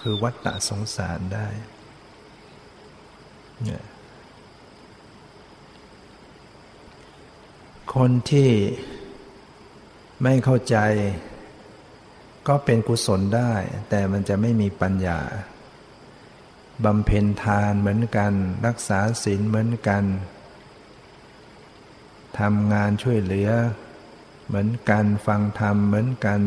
[0.00, 1.48] คือวัฏฏะสงสารได้
[7.94, 8.50] คนที่
[10.22, 10.76] ไม่เข้าใจ
[12.48, 13.52] ก็เป็นกุศลได้
[13.90, 15.20] แต่มันจะไม่มีปัญญา
[16.84, 18.32] บำเพ็ญทานเหมือนกัน
[18.66, 20.04] รักษาศีลเหมือนกัน
[22.38, 23.50] ทำงานช่วยเหลือ
[24.46, 26.40] เหมือนกันฟังธรรมเหมือนกัน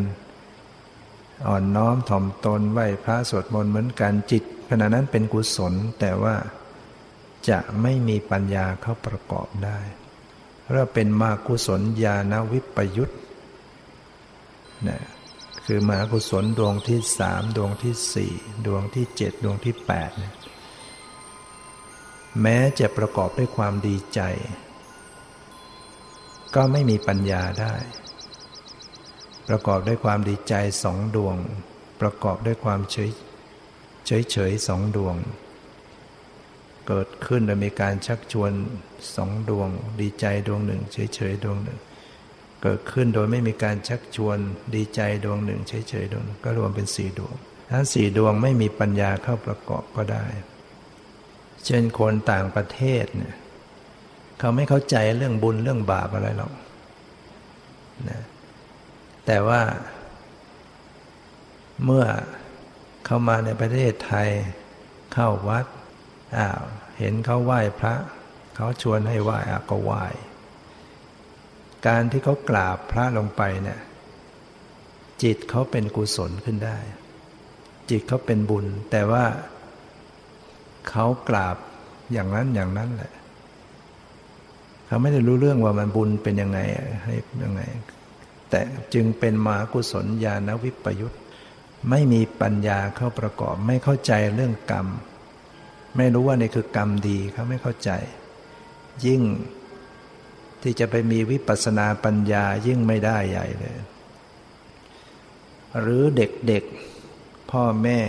[1.47, 6.35] อ่อนน้อมถ่อมตนไหวพระสวดมนต์เหมือนกันจิต ขณะนั้นเป็นกุศลแต่ว่า
[7.49, 9.79] จะไม่มีปัญญาเข้าประกอบได้
[10.71, 13.09] เรียกเป็นมากุศลญาณวิปยุต
[14.87, 15.01] นะ
[15.65, 18.33] คือมหากุศลดวงที่สามดวงที่สี่
[18.65, 20.09] ดวงที่เจ็ดดวงที่แปด
[22.41, 24.21] แม้จะประกอบด้วยความดีใจ
[26.55, 27.75] ก็ไม่มีปัญญาได้
[29.49, 30.53] ประกอบด้วยความดีใจ
[30.83, 31.35] สองดวง
[32.01, 33.09] ประกอบด้วยความเฉย
[34.07, 35.15] เฉยเฉยสองดวง
[36.87, 38.51] เกิดขึ้นโดยมีการชักชวน
[39.15, 39.69] สองดวง
[40.01, 41.79] ดีใจดวงหนึ่ง เฉยเฉยดวงหนึ่ง
[42.63, 44.37] เกิดขึ้นโดยไม่มีการชักชวน
[44.75, 47.35] ดีใจดวงหนึ่ง เฉยๆดวงก็รวมเป็นสี่ดวง
[47.69, 50.25] ถ้าสี่ดวงไม่มีปัญญาเข้าประกอบก็ได้
[51.65, 53.35] เช่นคนต่างประเทศเนี่ย
[54.39, 56.51] เขาไม่เข้าใจเรื่องบุญเรื่องบาปอะไรหรอก
[58.09, 58.21] นะ
[59.25, 59.61] แต่ว่า
[61.85, 62.05] เมื่อ
[63.05, 64.29] เข้ามาในประเทศไทย
[65.13, 65.65] เข้าวัด
[66.37, 66.61] อ้าว
[66.99, 67.95] เห็นเขาไหว้พระ
[68.55, 70.03] เขาชวนให้ไหว้อาก็ไหว้
[71.87, 73.79] การที่เขากราบพระลงไปเนี่ย
[75.23, 76.77] จิตเขาเป็นกุศลขึ้นได้
[77.89, 79.25] จิตเขาเป็นบุญ แต่ว่า
[80.89, 81.57] เขากราบ
[82.13, 83.13] อย่างนั้นอย่างนั้นแหละ
[84.87, 86.59] เขาไม่ได้รู้เรื่องว่ามันบุญเป็นยังไง
[87.03, 87.61] ให้ยังไง
[88.55, 91.15] แต่จึงเป็นมากุศลญาณวิปยุต
[91.89, 94.87] ไม่มีปัญญาเข้าประกอบ ไม่เข้าใจเรื่องกรรม
[95.97, 97.91] ไม่รู้ว่านี่คือกรรมดีเขาไม่เข้าใจ
[99.05, 99.21] ยิ่ง
[100.61, 103.77] ที่จะไปมีวิปัสนาปัญญายิ่งไม่ได้ใหญ่เลย
[105.79, 107.99] หรือเด็กๆพ่อแม่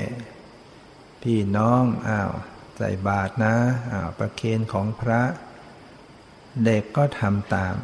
[1.22, 2.30] พี่น้องอ้าว
[2.76, 3.54] ใส่บาตรนะ
[3.92, 5.22] อ้าวประเคนของพระ
[6.64, 7.74] เด็กก็ทำตาม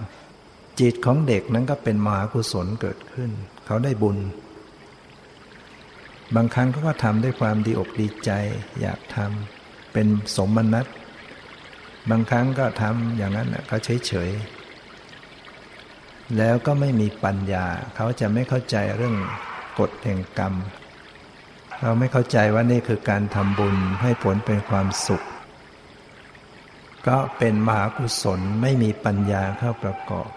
[0.80, 3.30] จิตของเด็กนั้นก็เป็นมหากุศลเกิดขึ้น
[3.66, 4.18] เขาได้บุญ
[6.34, 8.30] บางครั้งเขาก็ทำด้วยความดีอกดีใจ
[8.80, 10.86] อยากทำเป็นสมนัต
[12.10, 14.30] บางครั้งก็ทำอย่างนั้นเขาเฉยเฉย
[16.38, 17.66] แล้วก็ไม่มีปัญญา
[17.96, 19.16] เขาจะไม่เข้าใจเรื่อง
[19.78, 20.54] กฎแห่งกรรม
[21.80, 25.22] เราไม่เข้าใจว่านี่คือการทำบุญให้ผลเป็นความสุข
[27.08, 30.30] ก็เป็นมหากุศลไม่มีปัญญาเข้าประกอบ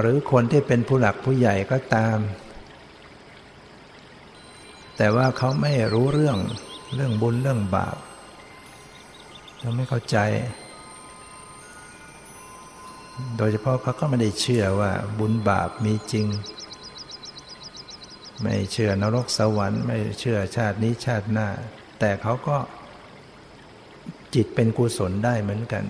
[0.00, 2.18] หรือคนที่เป็นผู้หลักผู้ใหญ่ก็ตาม
[4.96, 6.38] แต่ว่าเขาไม่รู้เรื่อง
[6.94, 7.96] เรื่องบุญเรื่องบาป
[9.58, 10.18] เขาไม่เข้าใจ
[13.36, 16.26] โดยเฉพาะเขาก็ไม่ได้เชื่อว่าบุญบาปมีจริง
[18.42, 21.48] ไม่เชื่อนรกสวรรค์ ไม่เชื่อชาตินี้ชาติหน้า
[22.00, 22.56] แต่เขาก็
[24.34, 25.84] จิตเป็นกุศลได้เหมือนกัน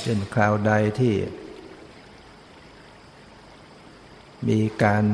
[0.00, 1.14] เช่นคราวใดที่
[4.48, 5.04] มีการ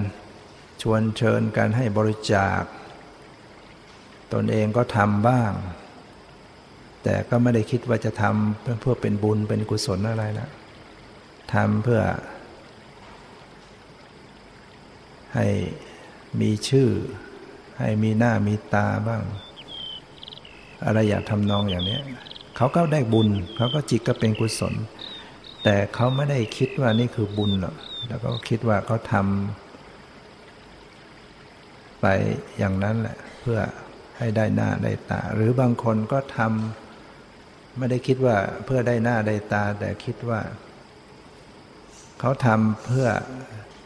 [0.83, 2.63] ชวนเชิญการให้บริจาค
[4.33, 5.53] ตนเองก็ทำบ้าง
[7.03, 10.51] แต่ก็ไม่ได้คิดว่าจะทำเพื่อเป็นบุญเป็นกุศลอะไรนะ
[11.55, 12.03] ทำเพื่อ
[15.35, 15.47] ให้
[16.41, 16.89] มีชื่อ
[17.79, 19.23] ให้มีหน้ามีตาบ้าง
[20.85, 21.99] อะไรอยากทำนองอย่างนี้
[22.57, 24.75] เขาก็ได้บุญเขาก็จิตก็เป็นกุศล
[25.63, 27.77] แต่เขาไม่ได้คิดว่านี่คือบุญหรอก
[28.09, 29.25] แล้วก็คิดว่าเขาทำ
[32.01, 32.07] ไป
[32.59, 33.59] อย่างนั้นแหละ เพื่อ
[34.19, 40.41] ให้ได้หน้าได้ตา หรือบางคนก็ทำไม่ได้คิดว่าเพื่อได้หน้าได้ตา แต่คิดว่า
[42.21, 43.09] เขาทำเพื่อ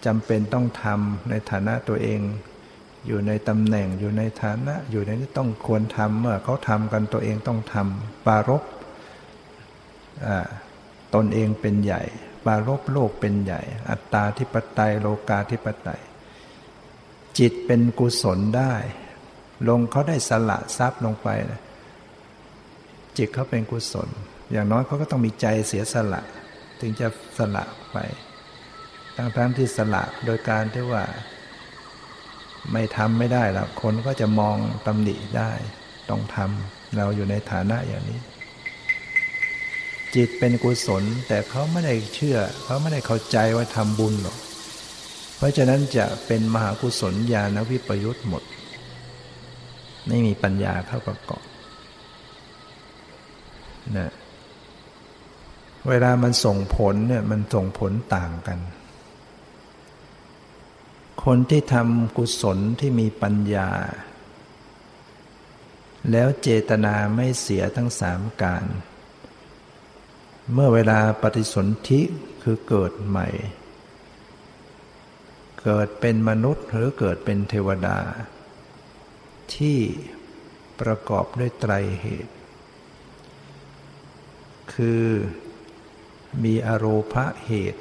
[0.06, 2.20] จำเป็นต้องทำในฐานะตัวเอง
[3.06, 8.62] อยู่ในตำแหน่งอยู่ในฐานะ อยู่ในที่ต้องควรทำเมื่อเขาทำกันตัวเองต้องทำปารบ
[11.14, 12.02] ตนเองเป็นใหญ่
[12.44, 16.00] ปารบโลกเป็นใหญ่ อัตตาธิปไตยโลกาธิปไตย
[17.38, 18.74] จิตเป็นกุศลได้
[19.68, 21.28] ลงเขาได้สละทรัพย์ลงไป
[23.18, 24.08] จิตเขาเป็นกุศล
[24.52, 26.22] อย่างน้อยเขาก็ต้องมีใจเสียสละ
[26.80, 27.08] ถึงจะ
[27.38, 27.96] สละไป
[29.16, 31.04] ทั้งทั้งที่สละโดยการที่ว่า
[32.72, 34.56] ไม่ทำไม่ได้แล้วคนก็จะมอง
[34.86, 35.52] ตำหนิได้
[36.10, 38.20] ต้องทำเราอยู่ในฐานะอย่างนี้
[40.14, 44.38] จิตเป็นกุศล แต่เขาไม่ได้เชื่อ เขาไม่ได้เข้าใจว่าทำบุญหรอก
[45.36, 48.42] เพราะฉะนั้นจะเป็นมหากุศลญาณวิปยุทธ์หมด
[50.06, 51.44] ไม่มีปัญญาเข้าประกอบ
[53.96, 54.12] นะ
[55.88, 58.58] เวลามันส่งผลเนี่ยมันส่งผลต่างกัน
[61.24, 63.70] คนที่ทำกุศลที่มีปัญญา
[66.10, 68.64] แล้วเจตนาไม่เสียทั้งสามการ
[70.54, 72.00] เมื่อเวลาปฏิสนธิ
[72.42, 73.28] คือเกิดใหม่
[75.62, 77.98] เกิดเป็นมนุษย์หรือเกิดเป็นเทวดา
[79.54, 79.78] ที่
[80.80, 82.34] ประกอบด้วยไตรเหตุ
[84.74, 85.04] คือ
[86.44, 87.80] มีอโรภะเหตุ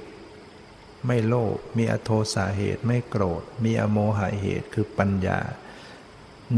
[1.05, 5.39] ไม่โลภมีอโทสาเหตุไม่โกรธ มีอโมหะเหตุคือปัญญา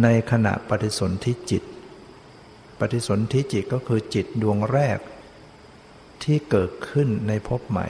[0.03, 1.63] ในขณะปฏิสนธิจิต
[2.79, 4.99] ปฏิสนธิจิตก็คือจิตดวงแรก
[6.23, 7.87] ที่เกิดขึ้นในภพใหม่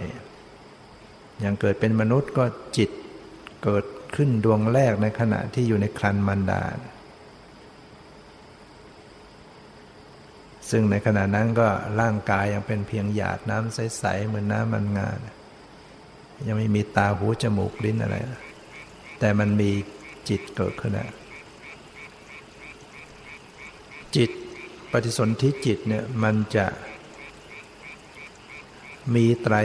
[1.39, 2.45] อย่างเกิดเป็นมนุษย์ก็
[2.77, 2.89] จิต
[3.63, 6.77] เกิดขึ้นดวงแรกในขณะที่อยู่ในครันมันดาล
[10.69, 11.67] ซึ่งในขณะนั้นก็
[12.01, 15.17] ร่างกายยังเป็นเพียงหยาดน้ำใส ๆ เหมือนน้ำมันงาน
[16.47, 18.15] ยังไม่มีตาหูจมูกลิ้นอะไร
[19.19, 19.71] แต่มันมี
[20.29, 21.11] จิตเกิดขึ้นแล้ว
[24.15, 24.29] จิต
[24.91, 26.65] ปฏิสนธิจิตเนี่ยมันจะ
[29.15, 29.55] มีไตร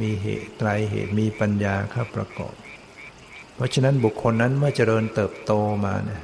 [0.00, 2.54] มีเหตุไตรเหตุมีปัญญาเข้าประกอบ
[3.54, 5.52] เพราะฉะนั้นบุคคลนั้นเมื่อเจริญเติบโต
[5.84, 6.22] มาเนี่ย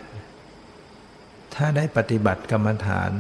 [1.55, 3.13] ถ้าได้ปฏิบัติกรรมฐาน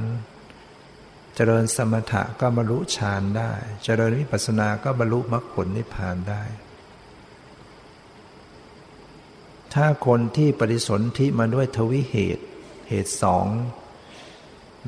[1.34, 3.53] เจริญสมถะก็บรรลุฌานได้
[3.84, 6.42] เจริญวิปัสสนาก็บรรลุมรรคผลนิพพานได้
[9.74, 12.44] ถ้าคนที่ปฏิสนธิมาด้วยทวิเหตุ
[12.88, 13.47] เหตุสอง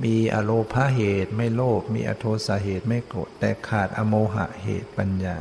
[0.04, 5.38] มีอโลภาเหตุไม่โลภมีอโทสาเหตุไม่โกรธแต่ขาดอโมหะเหตุปัญญา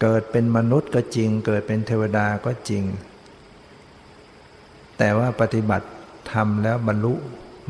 [0.00, 2.84] เกิดเป็นมนุษย์ก็จริง เกิดเป็นเทวดาก็จริง
[4.98, 5.88] แต่ว่าปฏิบัติ
[6.32, 7.14] ทำแล้วบรรลุ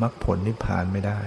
[0.02, 1.20] มรรคผลนิพพานไม่ได้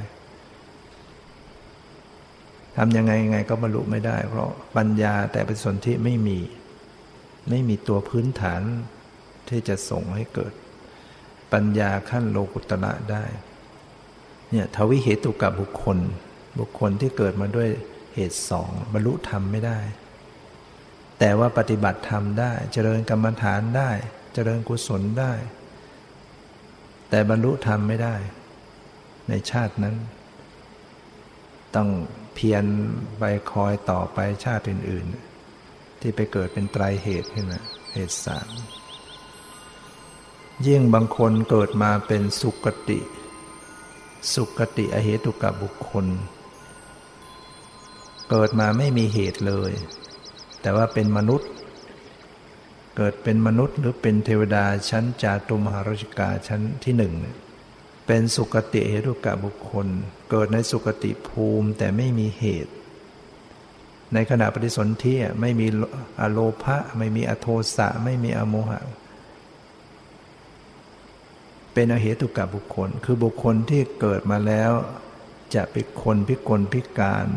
[2.78, 6.40] ทำยังไงยังไงก็บรรลุไม่ได้ เพราะปัญญาแต่เป็นส่วนที่ไม่มี
[7.50, 8.62] ไม่มีตัวพื้นฐาน
[9.50, 10.54] ที่จะส่งให้เกิด
[11.54, 13.24] ปัญญาขั้นโลกุตระได้
[14.54, 15.98] เนี่ยทวิเหตุกับบุคคล
[16.60, 17.70] บุคคลที่เกิดมาด้วย
[18.14, 19.80] เหตุสองบรรลุธรรมไม่ได้
[21.20, 23.92] แต่ว่าปฏิบัติธรรมได้ เจริญกรรมฐานได้
[24.34, 25.34] เจริญกุศลได้
[27.10, 28.16] แต่บรรลุธรรมไม่ได้
[29.30, 29.96] ในชาตินั้น
[31.76, 31.90] ต้อง
[32.36, 32.66] เพียร
[33.20, 35.06] ไปคอยต่อไปชาติอื่น
[35.56, 38.50] ๆ ที่ไปเกิดเป็นไตรเหตุขึ้นนะเหตุสาม
[40.68, 43.00] ยิ่งบางคนเกิดมาเป็นสุกติ
[44.34, 46.06] สุกติอเหตุกับบุคคล
[48.30, 49.72] เกิดมาไม่มีเหตุเลย
[50.62, 51.50] แต่ว่าเป็นมนุษย์
[52.98, 57.38] เกิดเป็นมนุษย์หรือเป็นเทวดาชั้นจาตุมหาราชกาชั้นที่หนึ่งเนี่ย
[58.08, 59.88] เป็นสุกติเหตุกะบุคคล
[60.30, 62.74] เกิดในสุกติภูมิแต่ไม่มีเหตุ
[64.14, 65.68] ในขณะปฏิสนธิไม่มี
[66.22, 68.80] อโลภะไม่มีอโทสะไม่มีอโมหะ
[71.74, 74.72] เป็นอเหตุกะบุคคล คือบุคคลที่เกิดมาแล้ว
[75.56, 77.28] จะเป็นคนพิกลพิการ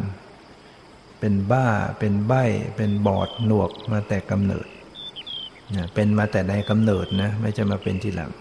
[1.20, 1.68] เป็นบ้า
[1.99, 2.45] เป็นใบ้
[2.76, 4.66] เป็นบอดหนวกมาแต่กำเนิด
[5.95, 8.32] เป็นมาแต่ในกำเนิดนะไม่จะมาเป็นทีหลัง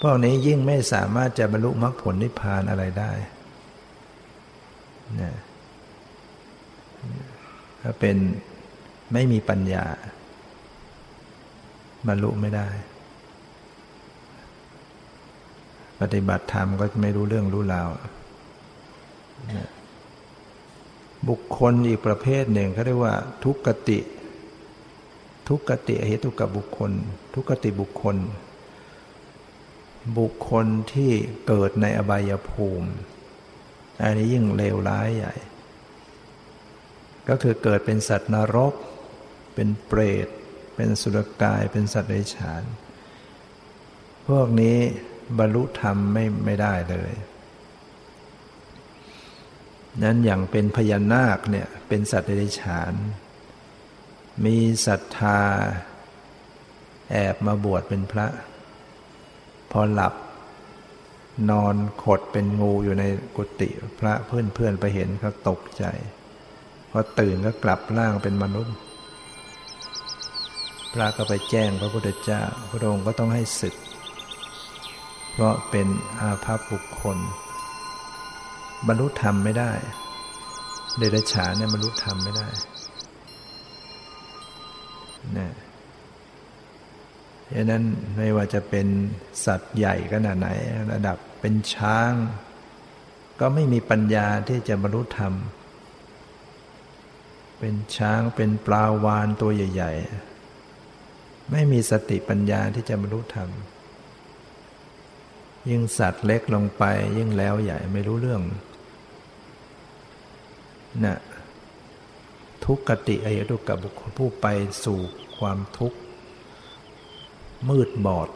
[0.00, 3.12] พวกนี้ยิ่งไม่สามารถจะบรรลุมรรคผลนิพพานอะไรได้
[5.20, 5.32] นะ
[7.82, 8.16] ถ้าเป็น
[9.12, 9.84] ไม่มีปัญญา
[12.08, 12.68] บรรลุไม่ได้
[16.00, 17.88] ปฏิบัติธรรมก็ไม่รู้เรื่องรู้ราว
[21.28, 23.98] บุคคลอีกประเภทหนึ่งเขาเรียกว่า ทุกกติ
[25.48, 26.92] ทุกกติเหตุกับบุคคล
[27.34, 28.16] ทุกกติบุคคล
[30.18, 31.10] บุคคลที่
[31.46, 32.88] เกิดในอบายภูมิ
[34.02, 35.34] อันนี้ยิ่งเลวร้ายใหญ่
[37.28, 38.74] ก็คือเกิดเป็นสัตว์นรก
[39.54, 40.28] เป็นเปรต
[40.74, 42.62] เป็นสุรกาย เป็นสัตว์เดรัจฉาน
[44.28, 44.78] พวกนี้
[45.38, 47.12] บรรลุธรรมไม่ไม่ได้เลย
[50.02, 52.94] นั้นอย่างเป็นพญานาคเนี่ยเป็นสัตว์เดรัจฉาน
[54.44, 54.56] มี
[54.86, 55.40] ศรัทธา
[57.10, 58.26] แอบมาบวชเป็นพระ
[59.72, 60.14] พอหลับ
[61.50, 63.04] นอนขดเป็นงูอยู่ใน
[63.36, 63.68] กุฏิ
[64.00, 65.84] พระเพื่อนเพื่อนไปเห็นเขาตกใจ
[66.90, 68.76] พอตื่นก็กลับร่างเป็นมนุษย์
[70.92, 73.74] พระก็ไปแจ้งพระพุทธเจ้าพระองค์ก็ต้องให้ศึก
[75.40, 75.88] เพราะเป็น
[76.20, 77.18] อาภัพบุคคล
[78.86, 79.72] บรรลุธรรมไม่ได้
[80.98, 82.48] เดรัจฉานเนี่ยบรรลุธรรมไม่ได้
[85.34, 85.52] เนี่ย
[87.52, 87.84] ดังนั้น
[88.16, 88.86] ไม่ว่าจะเป็น
[89.44, 90.48] สัตว์ใหญ่ขนาดไหน
[90.92, 92.12] ระดับเป็นช้าง
[93.40, 95.32] ก็ไม่มีปัญญาที่จะบรรลุธรรม
[97.58, 99.92] เป็นช้างเป็นปลาวานตัวใหญ่
[100.72, 103.50] ๆ ไม่มีสติปัญญาที่จะบรรลุธรรม
[105.70, 106.84] ยิ่งสัตว์เล็กลงไป
[107.16, 108.42] ยิ่งแล้วใหญ่ไม่รู้เรื่อง
[111.04, 111.18] นะ
[112.64, 114.46] ทุกขติอายตุกับบุคคลผู้ไป
[114.84, 114.98] สู่
[115.38, 115.98] ความทุกข์
[117.68, 118.28] มืดบอด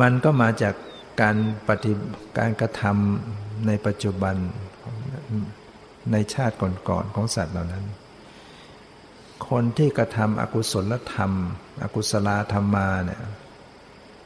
[0.00, 0.74] มันก็มาจาก
[1.20, 1.36] การ
[1.66, 1.92] ปฏิ
[2.38, 4.36] การกระทำในปัจจุบัน
[6.12, 6.54] ในชาติ
[6.88, 7.84] ก่อนๆของสัตว์เหล่านั้น
[9.48, 11.32] คนที่กระทำอกุศลธรรม
[11.82, 13.22] อกุศลธรรมมาเนี่ย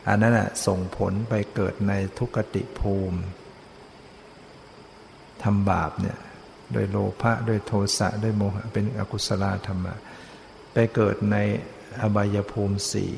[0.09, 3.18] อันนั้นะส่งผลไปเกิดในทุกติภูมิ
[5.42, 6.18] ทำบาปเนี่ย
[6.72, 9.94] โดยโลภะโดยโทสะด้วยโมหะเป็นอกุศลธรรมะ
[10.72, 11.36] ไปเกิดใน
[12.00, 13.12] อบายภูมิสี่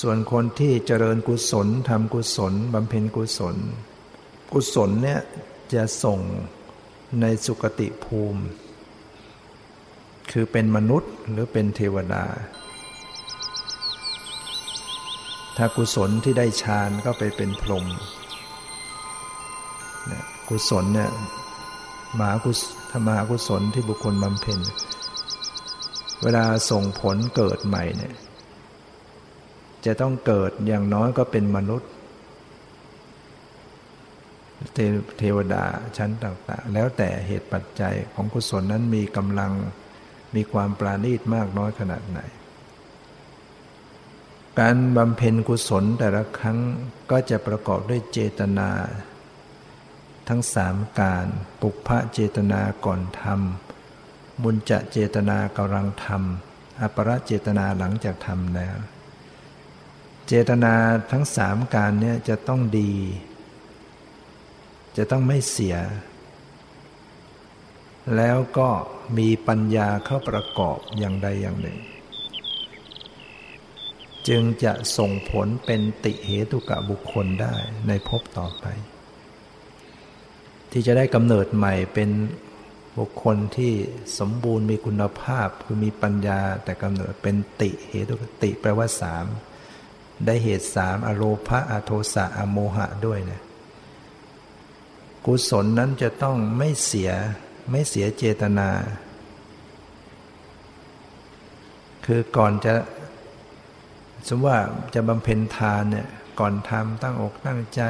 [0.00, 3.56] ส่วนคนที่เจริญกุศลทำกุศลบำเพ็ญกุศล
[4.52, 5.20] กุศลเนี่ย
[5.74, 6.20] จะส่ง
[7.20, 8.42] ในสุคติภูมิ
[10.30, 12.24] คือเป็นมนุษย์หรือเป็นเทวดา
[15.56, 17.86] ถ้ากุศลที่ได้ฌานก็ไปเป็นพรหม
[20.48, 21.10] กุศลเนี่ย
[22.18, 24.60] มหากุศธรรมหากุศลที่บุคคลบำเพ็ญ
[26.22, 28.14] เวลาส่งผลเกิดใหม่เนี่ย
[29.86, 31.90] จะต้องเกิดอย่างน้อยก็เป็นมนุษย์
[35.18, 35.64] เทวดา
[35.96, 39.52] ชั้นต่างๆ แล้วแต่เหตุปัจจัยของกุศลนั้นมีกำลัง
[40.34, 42.20] มีความปราณีตมากน้อยขนาดไหน
[44.60, 46.58] การบำเพ็ญกุศลแต่ละครั้ง
[47.10, 48.70] ก็จะประกอบด้วยเจตนา
[50.28, 51.26] ทั้งสามการ
[51.60, 58.76] ปุพพะเจตนาก่อนทำบุญจะเจตนากำลังทำอปรเจตนาหลังจากทำแล้ว
[60.26, 60.74] เจตนา
[61.10, 62.92] ทั้งสามการเนี่ยจะต้องดี
[64.96, 65.76] จะต้องไม่เสีย
[68.16, 68.68] แล้วก็
[69.18, 71.78] มีปัญญาเข้าประกอบอย่างใดอย่างหนึ่ง
[74.28, 77.54] จึงจะส่งผลเป็นติเหตุกะบุคคลได้
[77.88, 78.66] ในภพต่อไป
[80.70, 82.10] ที่จะได้กำเนิดใหม่เป็น
[82.98, 83.72] บุคคลที่
[84.18, 89.24] สมบูรณ์มีคุณภาพคือมีปัญญาแต่กำเนิดเป็นติเหตุติแปลว่าสาม
[90.26, 93.40] ได้เหตุสามอโลภะอโทสะอโมหะด้วยนะ
[95.26, 97.10] กุศลนั้นจะต้องไม่เสีย
[97.70, 98.68] ไม่เสียเจตนา
[102.06, 102.74] คือก่อนจะ
[104.28, 104.56] สมว่า
[104.94, 106.08] จะบำเพ็ญทานเนี่ย
[106.40, 107.82] ก่อนทำตั้งอกตั้งใจ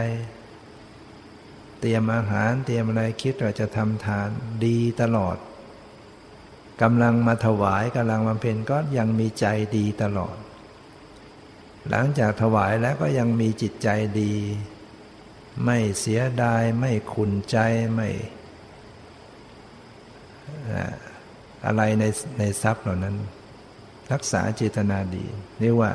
[1.80, 4.28] เตรียมอาหารเตรียมอะไรคิดว่าจะทำทาน
[4.64, 5.36] ดีตลอด
[6.82, 10.36] กำลังมาถวายกำลังบำเพ็ญก็ยังมีใจดีตลอด
[11.90, 13.88] หลังจากถวายแล้วก็ยังมีจิตใจ
[14.20, 14.34] ดี
[15.64, 17.58] ไม่เสียดายไม่ขุนใจ
[17.94, 18.08] ไม่
[21.66, 22.04] อะไรใน
[22.38, 23.16] ในทรัพย์เหล่านั้น
[24.12, 25.24] รักษาเจตนาดี
[25.60, 25.90] เรียกว่า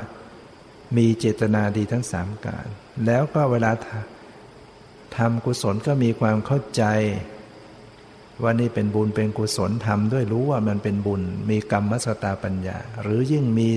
[0.96, 2.68] มีเจตนาดีทั้งสามการ
[3.06, 3.72] แล้วก็เวลา
[5.18, 6.84] ทำกุศลก็มีความเข้าใจ
[8.42, 13.70] ว่านี่เป็นบุญเป็นกุศลทำด้วยรู้ว่ามันเป็นบุญ มีกรรมมสตาปัญญา หรือยิ่งมี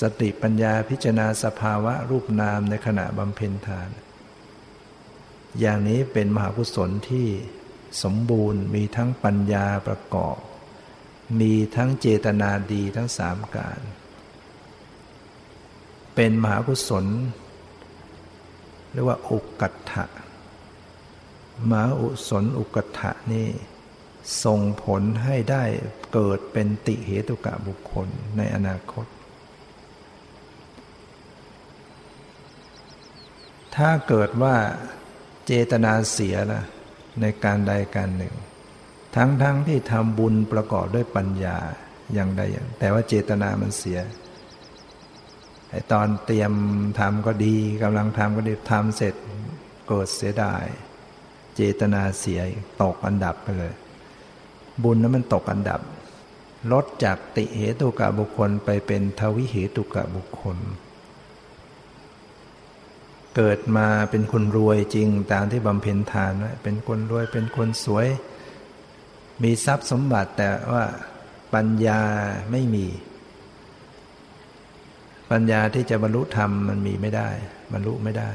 [0.00, 3.90] สติปัญญาพิจารณาสภาวะรูปนามในขณะบำเพ็ญทาน
[5.60, 7.26] อย่างนี้เป็นมหากุศลที่
[8.02, 10.38] สมบูรณ์มีทั้งปัญญาประกอบ
[11.40, 13.80] มีทั้งเจตนาดีทั้งสามการ
[16.14, 17.06] เป็นมหากุศล
[18.92, 20.04] เรียกว่าอุกกัตถะ
[21.70, 23.48] มหาอุศนอุกถะนี่
[24.44, 25.64] ส่งผลให้ได้
[26.12, 29.06] เกิดเป็นติเหตุกะบุคคลในอนาคต
[33.76, 34.56] ถ้าเกิดว่า
[35.46, 36.62] เจตนาเสียละ
[37.20, 38.34] ในการใดการหนึ่ง
[39.16, 41.58] ทั้งทั้งที่ทำบุญประกอบด้วยปัญญา
[42.14, 43.98] อย่างใดอย่าง แต่ว่าเจตนามันเสีย
[45.70, 46.52] ไอตอนเตรียม
[46.98, 49.14] ทำก็ดีกำลังทำก็ดีทำเสร็จ
[49.88, 50.64] เกิดเสียดาย
[51.54, 52.40] เจตนาเสีย
[52.82, 53.74] ตกอันดับไปเลย
[54.82, 55.80] บุญนั้นมันตกอันดับ
[56.72, 60.58] ลดจากติเหตุกะบุคคลไปเป็นทวิเหตุกะบุคคล
[63.36, 68.06] เกิดมาเป็นคนรวยจริงตามที่บำเพ็ญทานไว้เป็นคนรวยเป็นคนสวย
[69.42, 70.84] มีทรัพย์สมบัติแต่ว่า
[71.54, 72.00] ปัญญา
[72.50, 72.86] ไม่มี
[75.30, 77.28] ปัญญาที่จะบรรลุธรรมมันมีไม่ได้
[77.72, 78.30] บรรลุไม่ได้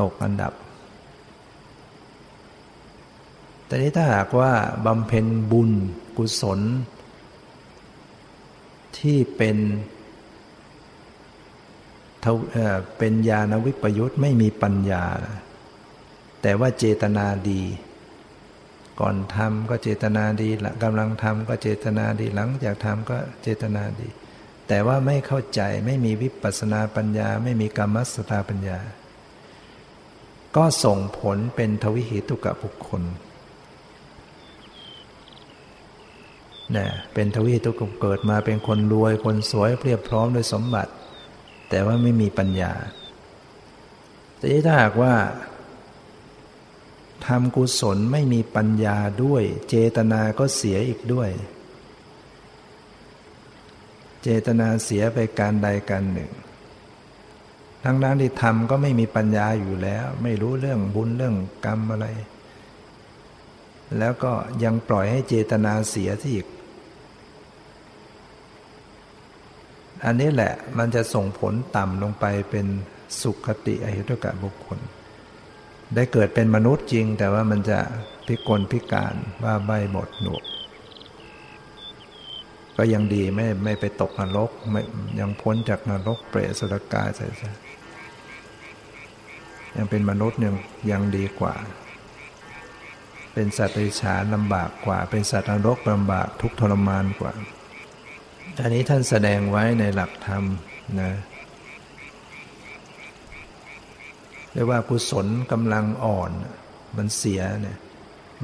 [0.00, 0.52] ตกอันดับ
[3.66, 4.52] แต่นี้ถ้าหากว่า
[4.86, 5.70] บำเพ็ญบุญ
[6.16, 6.60] กุศล
[8.98, 9.58] ที่เป็น
[12.98, 15.04] เป็นญาณวิปยุทธ์ไม่มีปัญญา
[16.42, 17.62] แต่ว่าเจตนาดี
[19.00, 20.48] ก่อนทำก็เจตนาดี
[20.82, 24.08] กำลังทำก็เจตนาดีหลังจากทำก็เจตนาดี
[24.68, 28.78] แต่ว่าไม่เข้าใจไม่มีวิปัสนาปัญญา ไม่มีกรรมสตาปัญญา
[30.56, 33.02] ก็ส่งผลเป็นทวิหิตุกะบุคคล
[36.72, 40.92] เนี่ยเป็นทวิหิตุกะเกิดมาเป็นคนรวยคนสวยเรียบพร้อมด้วยสมบัติ
[41.70, 42.72] แต่ว่าไม่มีปัญญา
[44.38, 45.14] แต่ถ้าหากว่า
[47.26, 51.30] ทำกุศลไม่มีปัญญาด้วย เจตนาก็เสียอีกด้วย
[54.24, 56.32] เจตนาเสียไปการใดการหนึ่ง
[57.84, 62.06] ทั้งนั้นที่ทำก็ไม่มีปัญญาอยู่แล้ว ไม่รู้เรื่องบุญเรื่องกรรมอะไร
[63.98, 64.32] แล้วก็
[64.64, 66.46] ยังปล่อยให้เจตนาเสียที่อีก
[70.04, 72.66] อันนี้แหละมันจะส่งผลต่ำลงไปเป็น
[73.20, 74.78] สุขติอหิตุกะบุคคล
[75.94, 77.78] ได้เกิดเป็นมนุษย์จริง แต่ว่ามันจะ
[78.26, 79.14] พิกลพิการ
[79.44, 80.44] ว่าใบหมดหนวก
[82.76, 84.82] ก็ยังดีไม่ไม่ไปตกนรกไม่
[85.20, 87.26] ยังพ้นจากนรกเปรตสุรกายใช่
[89.76, 90.54] ยังเป็นมนุษย์ยัง
[90.90, 91.54] ยังดีกว่า
[93.34, 97.32] เป็นสัตว์ดิฉานลำบากกว่า เป็นสัตว์นรกลำบากทุกทรมานกว่า
[98.60, 100.44] อันนี้ท่านแสดงไว้ในหลักธรรม
[101.00, 101.12] นะ
[104.52, 106.30] เรียกว่ากุศลกำลังอ่อน
[106.96, 107.78] มันเสียเนี่ย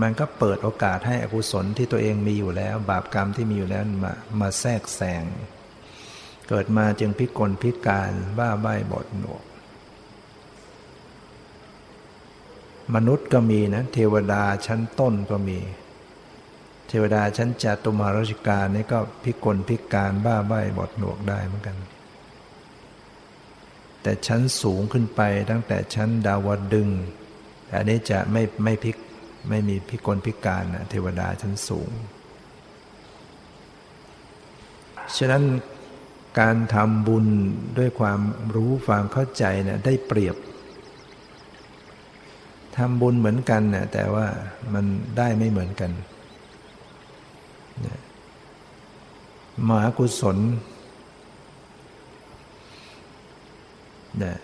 [0.02, 5.24] มันก็เปิดโอกาสให้อกุศลที่ตัวเองมีอยู่แล้ว บาปกรรมที่มีอยู่แล้วมามาแทรกแซง
[6.48, 9.42] เกิดมาจึงพิกลพิการบ้าใบ้บอดหนวก
[12.94, 15.58] มนุษย์ก็มีนะ เทวดาชั้นต้นก็มี
[16.88, 21.76] เทวดาชั้นจาตุมหาราชิกานี่ก็พิกลพิการบ้าใบ้บอดหนวกได้เหมือนกัน
[24.02, 25.20] แต่ชั้นสูงขึ้นไป
[25.50, 26.88] ตั้งแต่ชั้นดาวดึงส์
[27.74, 28.96] อันนี้จะไม่ไม่พิก
[29.48, 31.90] ไม่มีพิกลพิการนะเทวดาชั้นสูง
[35.16, 35.42] ฉะนั้น
[36.40, 37.26] การทำบุญ
[37.78, 38.20] ด้วยความ
[38.54, 40.36] รู้ความเข้าใจเนี่ยได้เปรียบ
[42.76, 44.26] ทำบุญเหมือนกันเนี่ยแต่ว่า
[44.74, 44.84] มัน
[45.16, 45.90] ได้ไม่เหมือนกัน
[49.68, 50.38] มหากุศล
[54.22, 54.38] นะ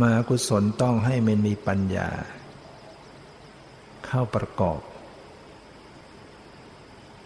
[0.00, 2.08] มากุศลต้องให้มันมีปัญญา
[4.14, 4.80] เข้าประกอบ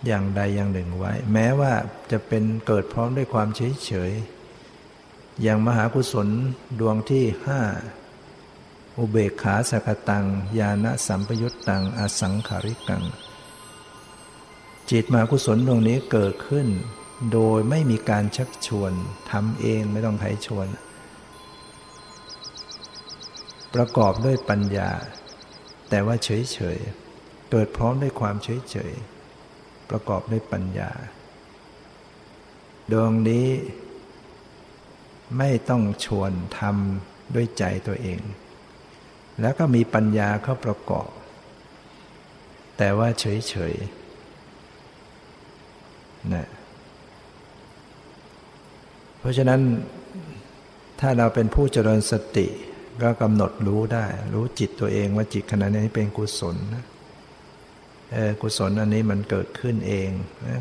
[0.07, 1.73] อย่างใดอย่างหนึ่งไว้ แม้ว่า
[2.11, 4.13] จะเป็นเกิดพร้อมด้วยความเฉยเฉย
[5.43, 6.29] อย่างมหากุศล
[6.81, 7.61] ดวงที่ห้า
[8.99, 10.25] อุเบกขาสกตัง
[10.59, 13.03] ญาณสัมปยุตตัง อสังขาริกัง
[14.91, 16.69] จิตมหากุศลดวงนี้เกิดขึ้น
[17.33, 18.93] โดยไม่มีการชักชวน
[19.31, 20.67] ทำเองไม่ต้องใครชวน
[23.75, 24.91] ประกอบด้วยปัญญา
[25.91, 26.79] แต่ว่าเฉยเฉย
[27.51, 28.93] เกิดพร้อมด้วยความเฉยเฉย
[29.91, 30.91] ประกอบด้วยปัญญา
[32.93, 33.49] ดวงนี้
[35.39, 38.21] ไม่ต้องชวนทำด้วยใจตัวเอง
[39.41, 41.11] แล้วก็มีปัญญาเข้าประกอบ
[42.79, 43.75] แต่ว่าเฉยเฉย
[46.35, 46.49] นะ
[49.27, 49.61] ราะฉะนั้น
[51.01, 52.47] ถ้าเราเป็นผู้เจริญสติ
[53.03, 56.85] ก็กำหนดรู้ได้ รู้จิตตัวเองว่าจิตขณะนี้เป็นกุศลนะ
[58.43, 60.11] กุศลอันนี้มันเกิดขึ้นเอง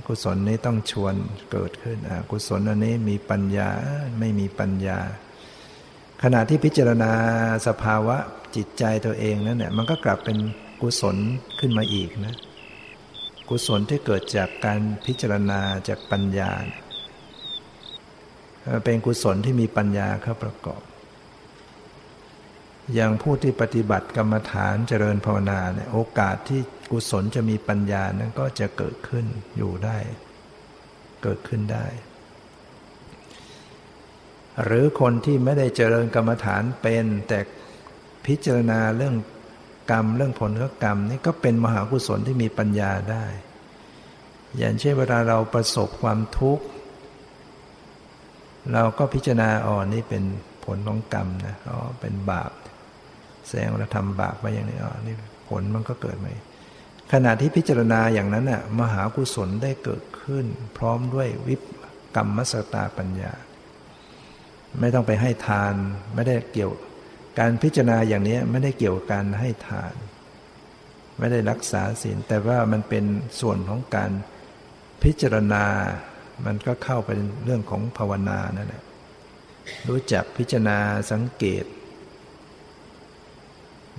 [0.07, 1.13] กุศลนี้ต้องชวน
[1.51, 1.97] เกิดขึ้น
[2.31, 3.69] กุศลอันนี้มีปัญญา
[4.19, 4.99] ไม่มีปัญญา
[6.23, 7.11] ขณะที่พิจารณา
[7.67, 8.17] สภาวะ
[8.55, 10.37] จิตใจตัวเองนั่นเนี่ยมันก็กลับเป็น
[10.81, 11.17] กุศล
[11.59, 12.35] ขึ้นมาอีกนะ
[13.49, 16.51] กุศลที่เกิดจากการพิจารณาจากปัญญา
[18.83, 20.81] เป็นกุศลที่มีปัญญาเข้าประกอบ
[22.93, 26.61] อย่างผู้ที่ปฏิบัติกรรมฐานเจริญภาวนาเนี่ยโอกาสที่
[26.91, 29.25] กุศลจะมีปัญญานั้นก็จะเกิดขึ้น
[29.57, 29.97] อยู่ได้
[31.23, 31.85] เกิดขึ้นได้
[34.63, 37.39] หรือคนที่ไม่ได้เจริญกรรมฐานเป็น แต่
[38.25, 39.15] พิจารณาเรื่อง
[39.91, 43.25] กรรมเรื่องผลของกรรมนี่ก็เป็นมหากุศลที่มีปัญญาได้
[44.57, 46.65] อย่างเช่นเวลาเราประสบความทุกข์
[48.73, 50.23] เราก็พิจารณาอ๋อนี่เป็น
[50.65, 52.51] ผลของกรรมนะอ๋อเป็นบาป
[53.47, 55.15] แสดงเราทำบาปไปอย่างนี้อ๋อนี่
[55.49, 56.27] ผลมันก็เกิดไหม
[57.11, 60.45] ขณะที่พิจารณาอย่างนั้นน่ะมหากุศลได้เกิดขึ้น
[60.77, 61.61] พร้อมด้วยวิป
[62.15, 63.33] กรรมมสตาปัญญา
[64.79, 65.73] ไม่ต้องไปให้ทาน
[66.13, 66.71] ไม่ได้เกี่ยว
[67.39, 69.93] การพิจารณาอย่างนี้ไม่ได้เกี่ยวกับการให้ทาน
[71.19, 73.05] ไม่ได้รักษาศีลแต่ว่ามันเป็น
[73.41, 74.11] ส่วนของการ
[75.03, 75.65] พิจารณา
[76.45, 77.09] มันก็เข้าไป
[77.45, 78.83] เรื่องของภาวนานั่นแหละ
[79.87, 80.77] รู้จักพิจารณา
[81.11, 81.65] สังเกต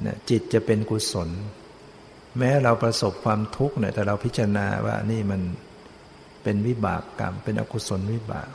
[0.05, 1.28] นะจิตจะเป็นกุศล
[2.38, 5.42] แม้เราประสบความทุกข์เนี่ยแต่เราพิจารณาว่านี่มัน
[6.42, 8.51] เป็นวิบากกรรม เป็นอกุศลวิบาก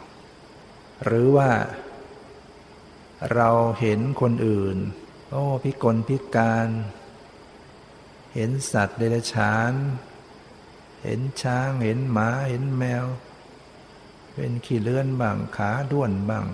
[1.05, 1.51] หรือว่า
[3.35, 4.77] เราเห็นคนอื่น
[5.31, 6.67] โอ้พิกลพิการ
[8.35, 9.73] เห็นสัตว์เดรัจฉาน
[11.03, 13.05] เห็นช้างเห็นหมาเห็นแมว
[14.35, 16.47] เป็นขี้เลื่อนบ้างขาด้วนบ้าง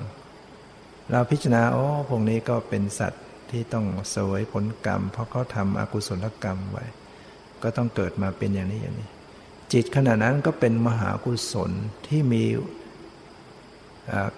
[1.10, 3.86] เราพิจารณาโอ้พวกนี้ก็เป็นสัตว์ ที่ต้อง
[4.16, 6.86] สวยผลกรรม เพราะเขาทำอกุศลกรรมไว้
[7.64, 9.10] ก็ต้องเกิดมาเป็นอย่างนี้อย่างนี้
[9.74, 11.72] จิตขณะนั้นก็เป็นมหากุศล
[12.08, 12.44] ที่มี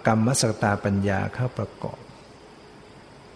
[0.08, 2.00] กรรมมสกตาปัญญาเข้าประกอบ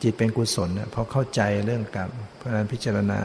[0.01, 3.19] จิตเป็นกุศลเพราะเข้าใจเรื่องกรรมเพราะนั้นพิจารณา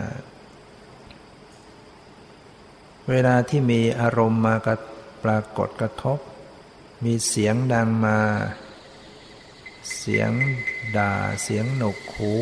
[3.10, 4.76] เวลาที่มีอารมณ์มากระ
[5.24, 6.18] ปรากฏกระทบ
[7.04, 8.18] มีเสียงดังมา
[9.98, 10.30] เสียง
[10.96, 11.12] ด่า
[11.42, 12.34] เสียงหนกหู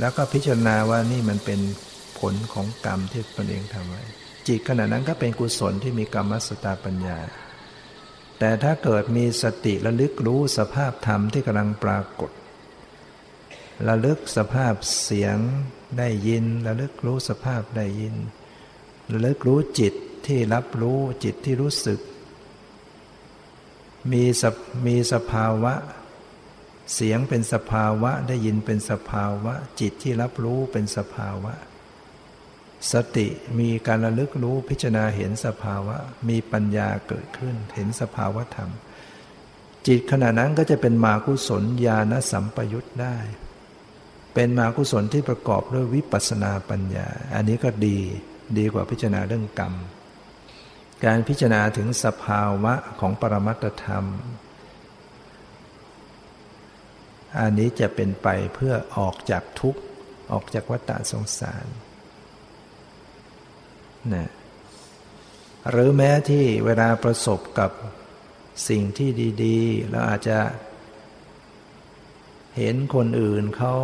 [0.00, 1.60] แล้วก็พิจารณาว่านี่มันเป็น
[2.18, 4.02] ผลของกรรมที่ตนเองทำไว้
[4.46, 7.18] จิตขณะนั้นก็เป็นกุศลที่มีกรรมสตาปัญญา
[8.38, 12.30] แต่ถ้าเกิดมีสติระลึกรู้สภาพธรรมที่กำลังปรากฏ
[13.88, 15.38] ระลึกสภาพเสียง
[15.98, 18.14] ได้ยิน ระลึกรู้สภาพได้ยิน
[19.12, 19.94] ระลึกรู้จิต
[20.26, 22.00] ที่รับรู้จิตที่รู้สึก
[24.12, 24.44] มีส
[24.86, 25.74] มีสภาวะ
[26.94, 31.54] เสียงเป็นสภาวะได้ยินเป็นสภาวะ จิตที่รับรู้เป็นสภาวะ
[32.92, 33.26] สติ
[33.58, 35.96] มีการระลึกรู้พิจารณาเห็นสภาวะ
[36.28, 38.70] มีปัญญาเกิดขึ้น เห็นสภาวะธรรม
[39.86, 43.16] จิตขณะนั้นก็จะเป็นมากุศลญาณสัมปยุตได้
[44.34, 47.98] เป็นมากุศลที่ประกอบด้วยวิปัสสนาปัญญา อันนี้ก็ดี
[48.58, 49.72] ดีกว่าพิจารณาเรื่องกรรม
[51.04, 54.04] การพิจารณาถึงสภาวะของปรมัตธรรม
[57.38, 59.80] อันนี้จะเป็นไปเพื่อออกจากทุกข์
[60.32, 61.66] ออกจากวัฏสงสาร
[64.14, 64.30] นะ
[65.70, 67.70] หรือแม้ที่เวลาประสบกับ
[68.68, 69.10] สิ่งที่
[69.44, 70.38] ดีๆเราอาจจะ
[72.56, 73.74] เห็นคนอื่นเขา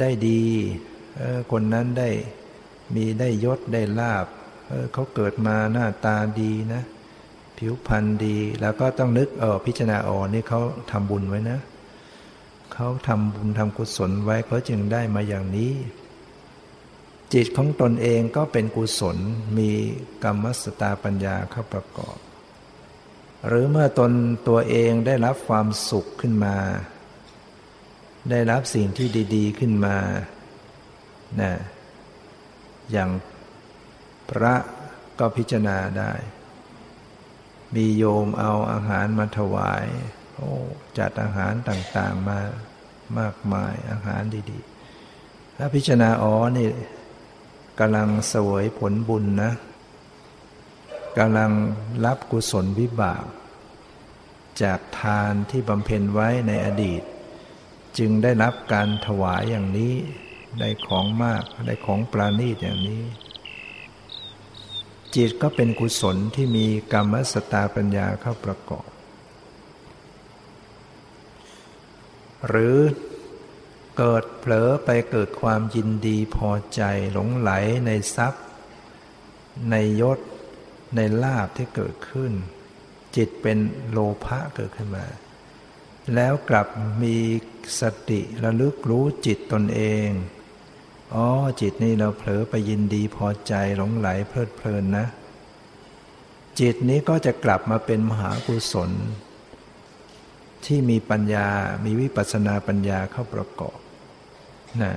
[0.00, 0.44] ได้ดี
[1.52, 2.10] คนนั้นได้
[2.94, 4.26] มีได้ยศได้ลาบ
[4.66, 6.82] เเขาเกิดมาหน้าตาดีนะ
[7.58, 10.60] ผิวพรรณดี แล้วก็ต้องนึกเออพิจารณาอ๋อนี่เขา
[10.90, 11.58] ทำบุญไว้นะ
[12.72, 15.72] เขาทำบุญทำกุศลไว้เขาจึงได้มาอย่างนี้
[17.32, 19.16] จิตของตนเองก็เป็นกุศล
[19.58, 19.70] มี
[20.24, 22.18] กรรมสตาปัญญาเข้าประกอบ
[23.46, 24.12] หรือเมื่อตน
[24.48, 26.56] ตัวเองได้รับความสุขขึ้นมา
[28.30, 29.96] ได้รับสิ่งที่ดี ๆขึ้นมา
[31.40, 31.52] นะ
[32.92, 33.10] อย่าง
[34.30, 34.54] พระ
[35.18, 36.12] ก็พิจารณาได้
[37.74, 39.84] มีโยมเอาอาหารมาถวาย
[40.34, 40.50] โอ้
[40.98, 42.38] จัดอาหารต่างๆมา
[43.18, 46.68] มากมายอาหารดีๆถ้าพิจารณาอ๋อนี่
[47.80, 49.52] กำลังสวยผลบุญนะ
[51.18, 51.50] กำลัง
[52.04, 53.24] รับกุศลวิบาก
[54.62, 57.02] จากทานที่บำเพ็ญไว้ในอดีต
[57.98, 59.94] จึงได้รับการถวายอย่างนี้
[60.60, 63.02] ได้ของมาก ได้ของปราณีตอย่างนี้
[65.16, 68.88] จิตก็เป็นกุศลที่มีกรรมสตาปัญญาเข้าประกอบ
[72.48, 72.76] หรือ
[73.96, 77.50] เกิดเผลอไปเกิดความยินดีพอใจหลงไหล
[77.86, 78.44] ในทรัพย์
[79.70, 80.18] ในยศ
[80.96, 82.32] ในลาบที่เกิดขึ้น
[83.16, 83.58] จิตเป็น
[83.90, 85.06] โลภะเกิดขึ้นมา
[86.14, 86.68] แล้วกลับ
[87.02, 87.16] มี
[87.80, 90.08] สติระลึกรู้จิตตนเอง
[91.14, 91.26] อ๋อ
[91.60, 95.06] จิตนี่เราเผลอไปยินดีพอใจหลงไหลเพลิดเพลินนะ
[96.60, 98.90] จิตนี้ก็จะกลับมาเป็นมหากุศล
[100.64, 101.48] ที่มีปัญญา
[101.84, 103.78] มีวิปัสสนาปัญญาเข้าประกอบ
[104.82, 104.92] นะ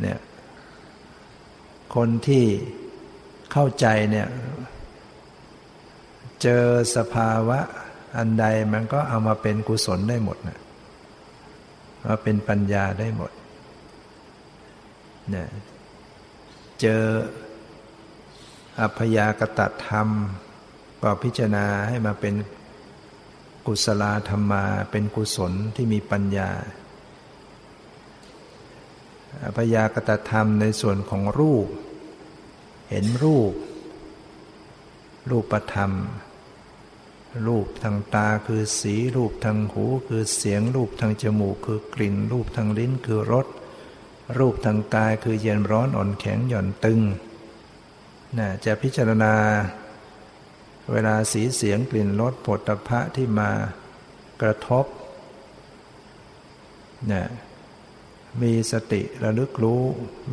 [0.00, 0.18] เนี่ย
[1.94, 2.44] คนที่
[3.52, 4.28] เข้าใจเนี่ย
[6.42, 6.64] เจอ
[6.96, 7.58] สภาวะ
[8.16, 10.58] อันใดมันก็เอามาเป็นกุศลได้หมดนะ
[12.06, 13.30] มาเป็นปัญญาได้หมด
[15.34, 15.48] นี่ย
[16.80, 17.02] เจอ
[18.80, 20.08] อัพยากตธรรม
[21.02, 22.34] ก็พิจารณาให้มาเป็น
[23.66, 26.50] กุศลธรรมา เป็นกุศลที่มีปัญญา
[29.44, 31.68] อัพยากตธรรมในส่วนของรูป
[32.90, 33.52] เห็นรูป
[35.30, 35.92] รูปธรรม
[37.46, 43.46] รูปทางตาคือสี รูปทางหูคือเสียง รูปทางจมูกคือกลิ่น รูปทางลิ้นคือรส
[44.38, 47.00] รูปทางกายคือเย็นร้อนอ่อนแข็งหย่อนตึง
[48.38, 49.34] นะจะพิจารณา
[50.92, 53.50] เวลาสีเสียงกลิ่นรสผลตภะที่มา
[54.42, 54.84] กระทบ
[57.12, 57.24] นะ
[58.42, 59.82] มีสติระลึกรู้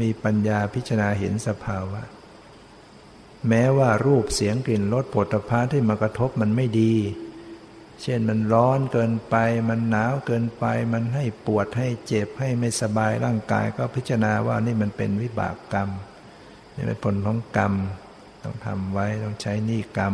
[0.01, 2.01] มีปัญญาพิจารณาเห็นสภาวะ
[3.47, 6.93] แม้ว่ารูปเสียงกลิ่นรสผลิภัณฑ์ที่มากระทบมันไม่ดี
[8.01, 9.35] เช่นมันร้อนเกินไป
[9.69, 15.89] มันหนาวเกินไป มันให้ปวดให้เจ็บให้ไม่สบายร่างกายก็พิจารณาว่านี่มันเป็นวิบากกรรม
[16.75, 17.73] นี่เป็นผลของกรรม
[18.43, 20.13] ต้องทำไว้ต้องใช้นี่กรรม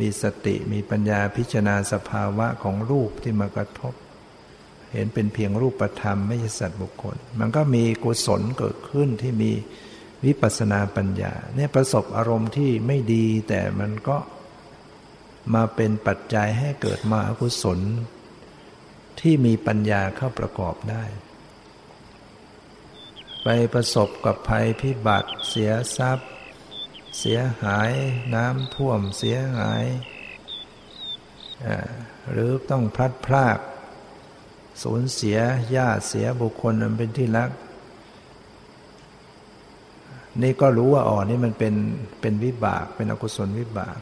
[0.00, 3.94] มีสติมีปัญญาพิจารณาสภาวะของรูปที่มากระทบ
[4.92, 9.50] เห็นเป็นเพียงรูปธรรมไม่ใช่สัตว์บุคคล มันก็มีกุศลเกิดขึ้นที่มี
[10.24, 14.16] วิปัสนาปัญญา เนี่ยประสบอารมณ์ที่ไม่ดีแต่มันก็
[15.54, 17.78] มาเป็นปัจจัยให้เกิดมาอกุศล
[19.20, 21.04] ที่มีปัญญาเข้าประกอบได้
[23.42, 26.30] ไปประสบกับภัยพิบัติ เสียทรัพย์
[27.18, 27.92] เสียหาย
[28.34, 29.84] น้ำท่วมเสียหาย
[32.30, 33.58] หรือต้องพลัดพราก
[34.82, 35.38] สูญเสีย
[35.76, 37.50] ญาติเสียบุคคลอันเป็นที่รัก
[40.42, 41.74] นี่ก็รู้ว่าอ๋อนี่มันเป็น
[42.20, 43.98] เป็นวิบากเป็นอกุศลวิบาก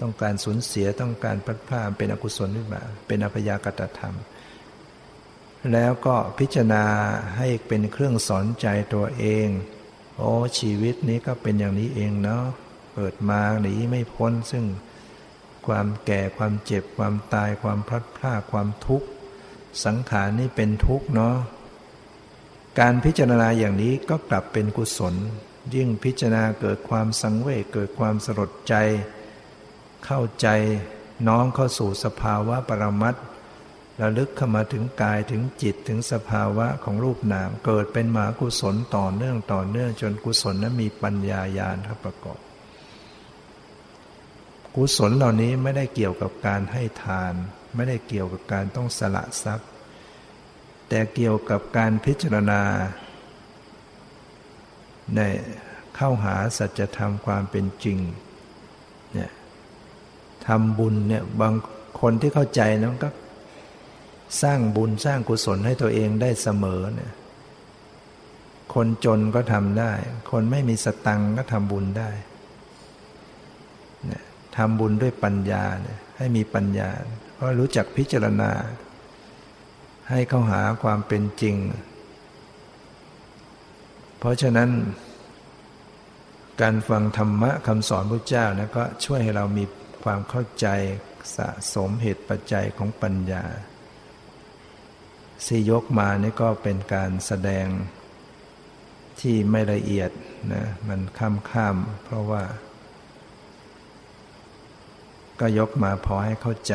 [0.00, 4.16] ต้องการสูญเสียต้องการพัดพาเป็นอกุศลวิบาเป็นอภยากตธรรม
[5.72, 6.84] แล้วก็พิจารณา
[7.36, 9.48] ให้เป็นเครื่องสอนใจตัวเอง
[10.18, 12.44] โอ้ชีวิตนี้ก็เป็นอย่างนี้เองเนาะ
[12.94, 14.64] เปิดมาหนีไม่พ้นซึ่ง
[15.66, 19.06] ความแก่ความเจ็บความตายความพลัดพรากความทุกข์
[19.84, 21.36] สังขารนี่เป็นทุกข์เนาะ
[22.80, 25.14] การพิจารณาอย่างนี้ก็กลับเป็นกุศล
[25.74, 28.74] ยิ่งพิจารณาเกิดความสังเวชเกิดความสลดใจ
[30.06, 30.48] เข้าใจ
[31.28, 33.14] น้อมเข้าสู่สภาวะปรมัต
[34.00, 42.38] ระลึกเข้ามาถึงกายถึงจิตถึงสภาวะของรูปนาม เกิดเป็นมหากุศลต่อเนื่องต่อเนื่องจนกุศลนั้นมีปัญญาญาณทับประกอบ
[44.76, 47.34] กุศลเหล่านี้ไม่ได้เกี่ยวกับการให้ทาน
[47.74, 49.68] ไม่ได้เกี่ยวกับการต้องสละทรัพย์
[50.88, 52.62] แต่เกี่ยวกับการพิจารณา
[55.16, 55.20] ใน
[55.96, 57.98] เข้าหาสัจธรรมความเป็นจริง
[60.48, 61.54] ทำบุญเนี่ยบาง
[62.00, 63.10] คนที่เข้าใจนะก็
[64.42, 67.12] สร้างบุญสร้างกุศลให้ตัวเองได้เสมอเนี่ย
[68.74, 69.92] คนจนก็ทำได้
[70.30, 72.10] คนไม่มีสตังก็ทำบุญได้
[74.06, 74.22] เนี่ย
[74.56, 76.88] ทำบุญด้วยปัญญาเนี่ยให้มีปัญญา
[77.34, 78.50] เพราะรู้จักพิจารณา
[80.10, 81.56] ให้เข้าหาความเป็นจริง
[84.18, 84.70] เพราะฉะนั้น
[86.60, 89.64] การฟังธรรมะคำสอนพระเจ้านะก็ช่วยให้เรามี
[90.04, 90.66] ความเข้าใจ
[91.36, 93.44] สะสมเหตุปัจจัยของปัญญา
[95.46, 97.66] สี่ยกมานี่ก็เป็นการแสดง
[99.20, 100.10] ที่ไม่ละเอียด
[100.52, 102.42] นะมันข้ามข้ามเพราะว่า
[105.40, 106.74] ก็ยกมาพอให้เข้าใจ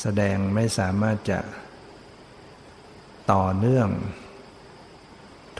[0.00, 1.40] แสดงไม่สามารถจะ
[3.32, 3.88] ต่อเนื่อง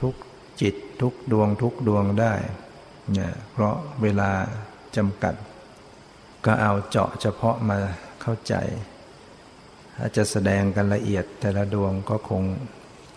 [0.01, 0.15] ทุก
[0.61, 2.33] จิตทุกดวงทุกดวงได้
[3.13, 4.31] เนี่ยเพราะเวลา
[4.97, 5.35] จำกัด
[6.45, 7.77] ก็เอาเจาะเฉพาะมา
[8.21, 8.55] เข้าใจ
[9.95, 12.43] ถ้าจะแสดงกันละเอียดแต่ละดวงก็คง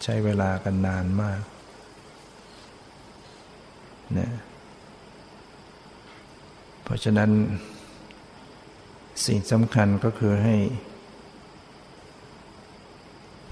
[0.03, 1.41] ใช้เวลากันนานมาก
[4.15, 4.33] เนี่ย
[6.83, 7.31] เพราะฉะนั้น
[9.27, 10.57] สิ่งสำคัญก็คือให้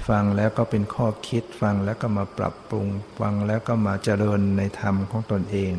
[0.08, 2.86] ฟังแล้วก็เป็นข้อคิดฟังแล้วก็มาปรับปรุง
[3.20, 5.74] ฟังแล้วก็มาเจริญในธรรมของตนเอง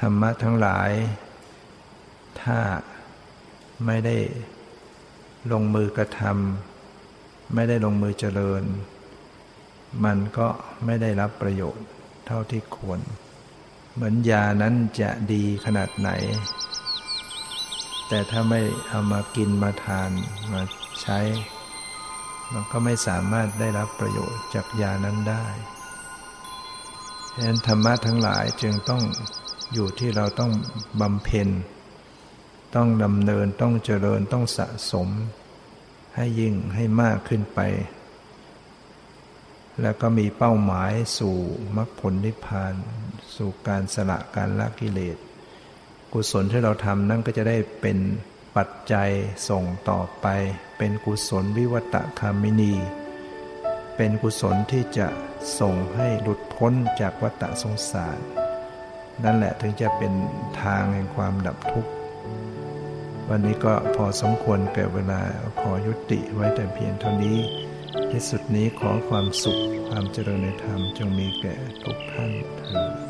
[0.00, 0.90] ธรรมะทั้งหลาย
[2.42, 2.58] ถ้า
[3.86, 4.16] ไม่ได้
[5.52, 8.62] ลงมือกระทำไม่ได้ลงมือเจริญ
[10.04, 10.48] มันก็
[10.84, 11.86] ไม่ได้รับประโยชน์
[12.26, 13.00] เท่าที่ควร
[13.94, 16.10] เหมือนยานั้นจะดีขนาดไหน
[18.08, 20.10] แต่ถ้าไม่เอามากินมาทาน
[20.52, 20.62] มา
[21.02, 21.18] ใช้
[22.52, 25.46] มันก็ไม่สามารถได้รับประโยชน์จากยานั้นได้
[27.32, 29.02] ฉะนั้นธรรมะทั้งหลายจึงต้อง
[29.74, 30.52] อยู่ที่เราต้อง
[31.00, 31.48] บำเพ็ญ
[32.74, 35.08] ต้องดำเนินต้องเจริญต้องสะสม
[36.14, 37.60] ให้ยิ่งให้มากขึ้นไป
[39.82, 41.36] แล้วก็มีเป้าหมายสู่
[41.76, 42.74] มรรคผลนิพพาน
[43.36, 45.16] สู่การสละการละกิเลส
[46.12, 47.98] กุศลที่เราทำนั่นก็จะได้เป็น
[48.56, 49.10] ปัจจัย
[49.48, 50.26] ส่งต่อไป
[50.78, 52.74] เป็นกุศลวิวัตคามินี
[53.96, 55.08] เป็นกุศลที่จะ
[55.58, 58.43] ส่งให้หลุดพ้นจากวัฏสงสาร
[59.22, 60.12] นั่นแหละถึงจะเป็น
[60.62, 61.90] ทางแห่งความดับทุกข์
[63.28, 65.20] วันนี้ก็พอสมควรแก่เวลา
[65.60, 67.38] ขอยุติไว้แต่เพียงเท่านี้
[68.10, 69.58] ที่สุดนี้ขอความสุข
[69.88, 73.03] ความเจริญในธรรมจงมีแก่ทุกท่านเถิด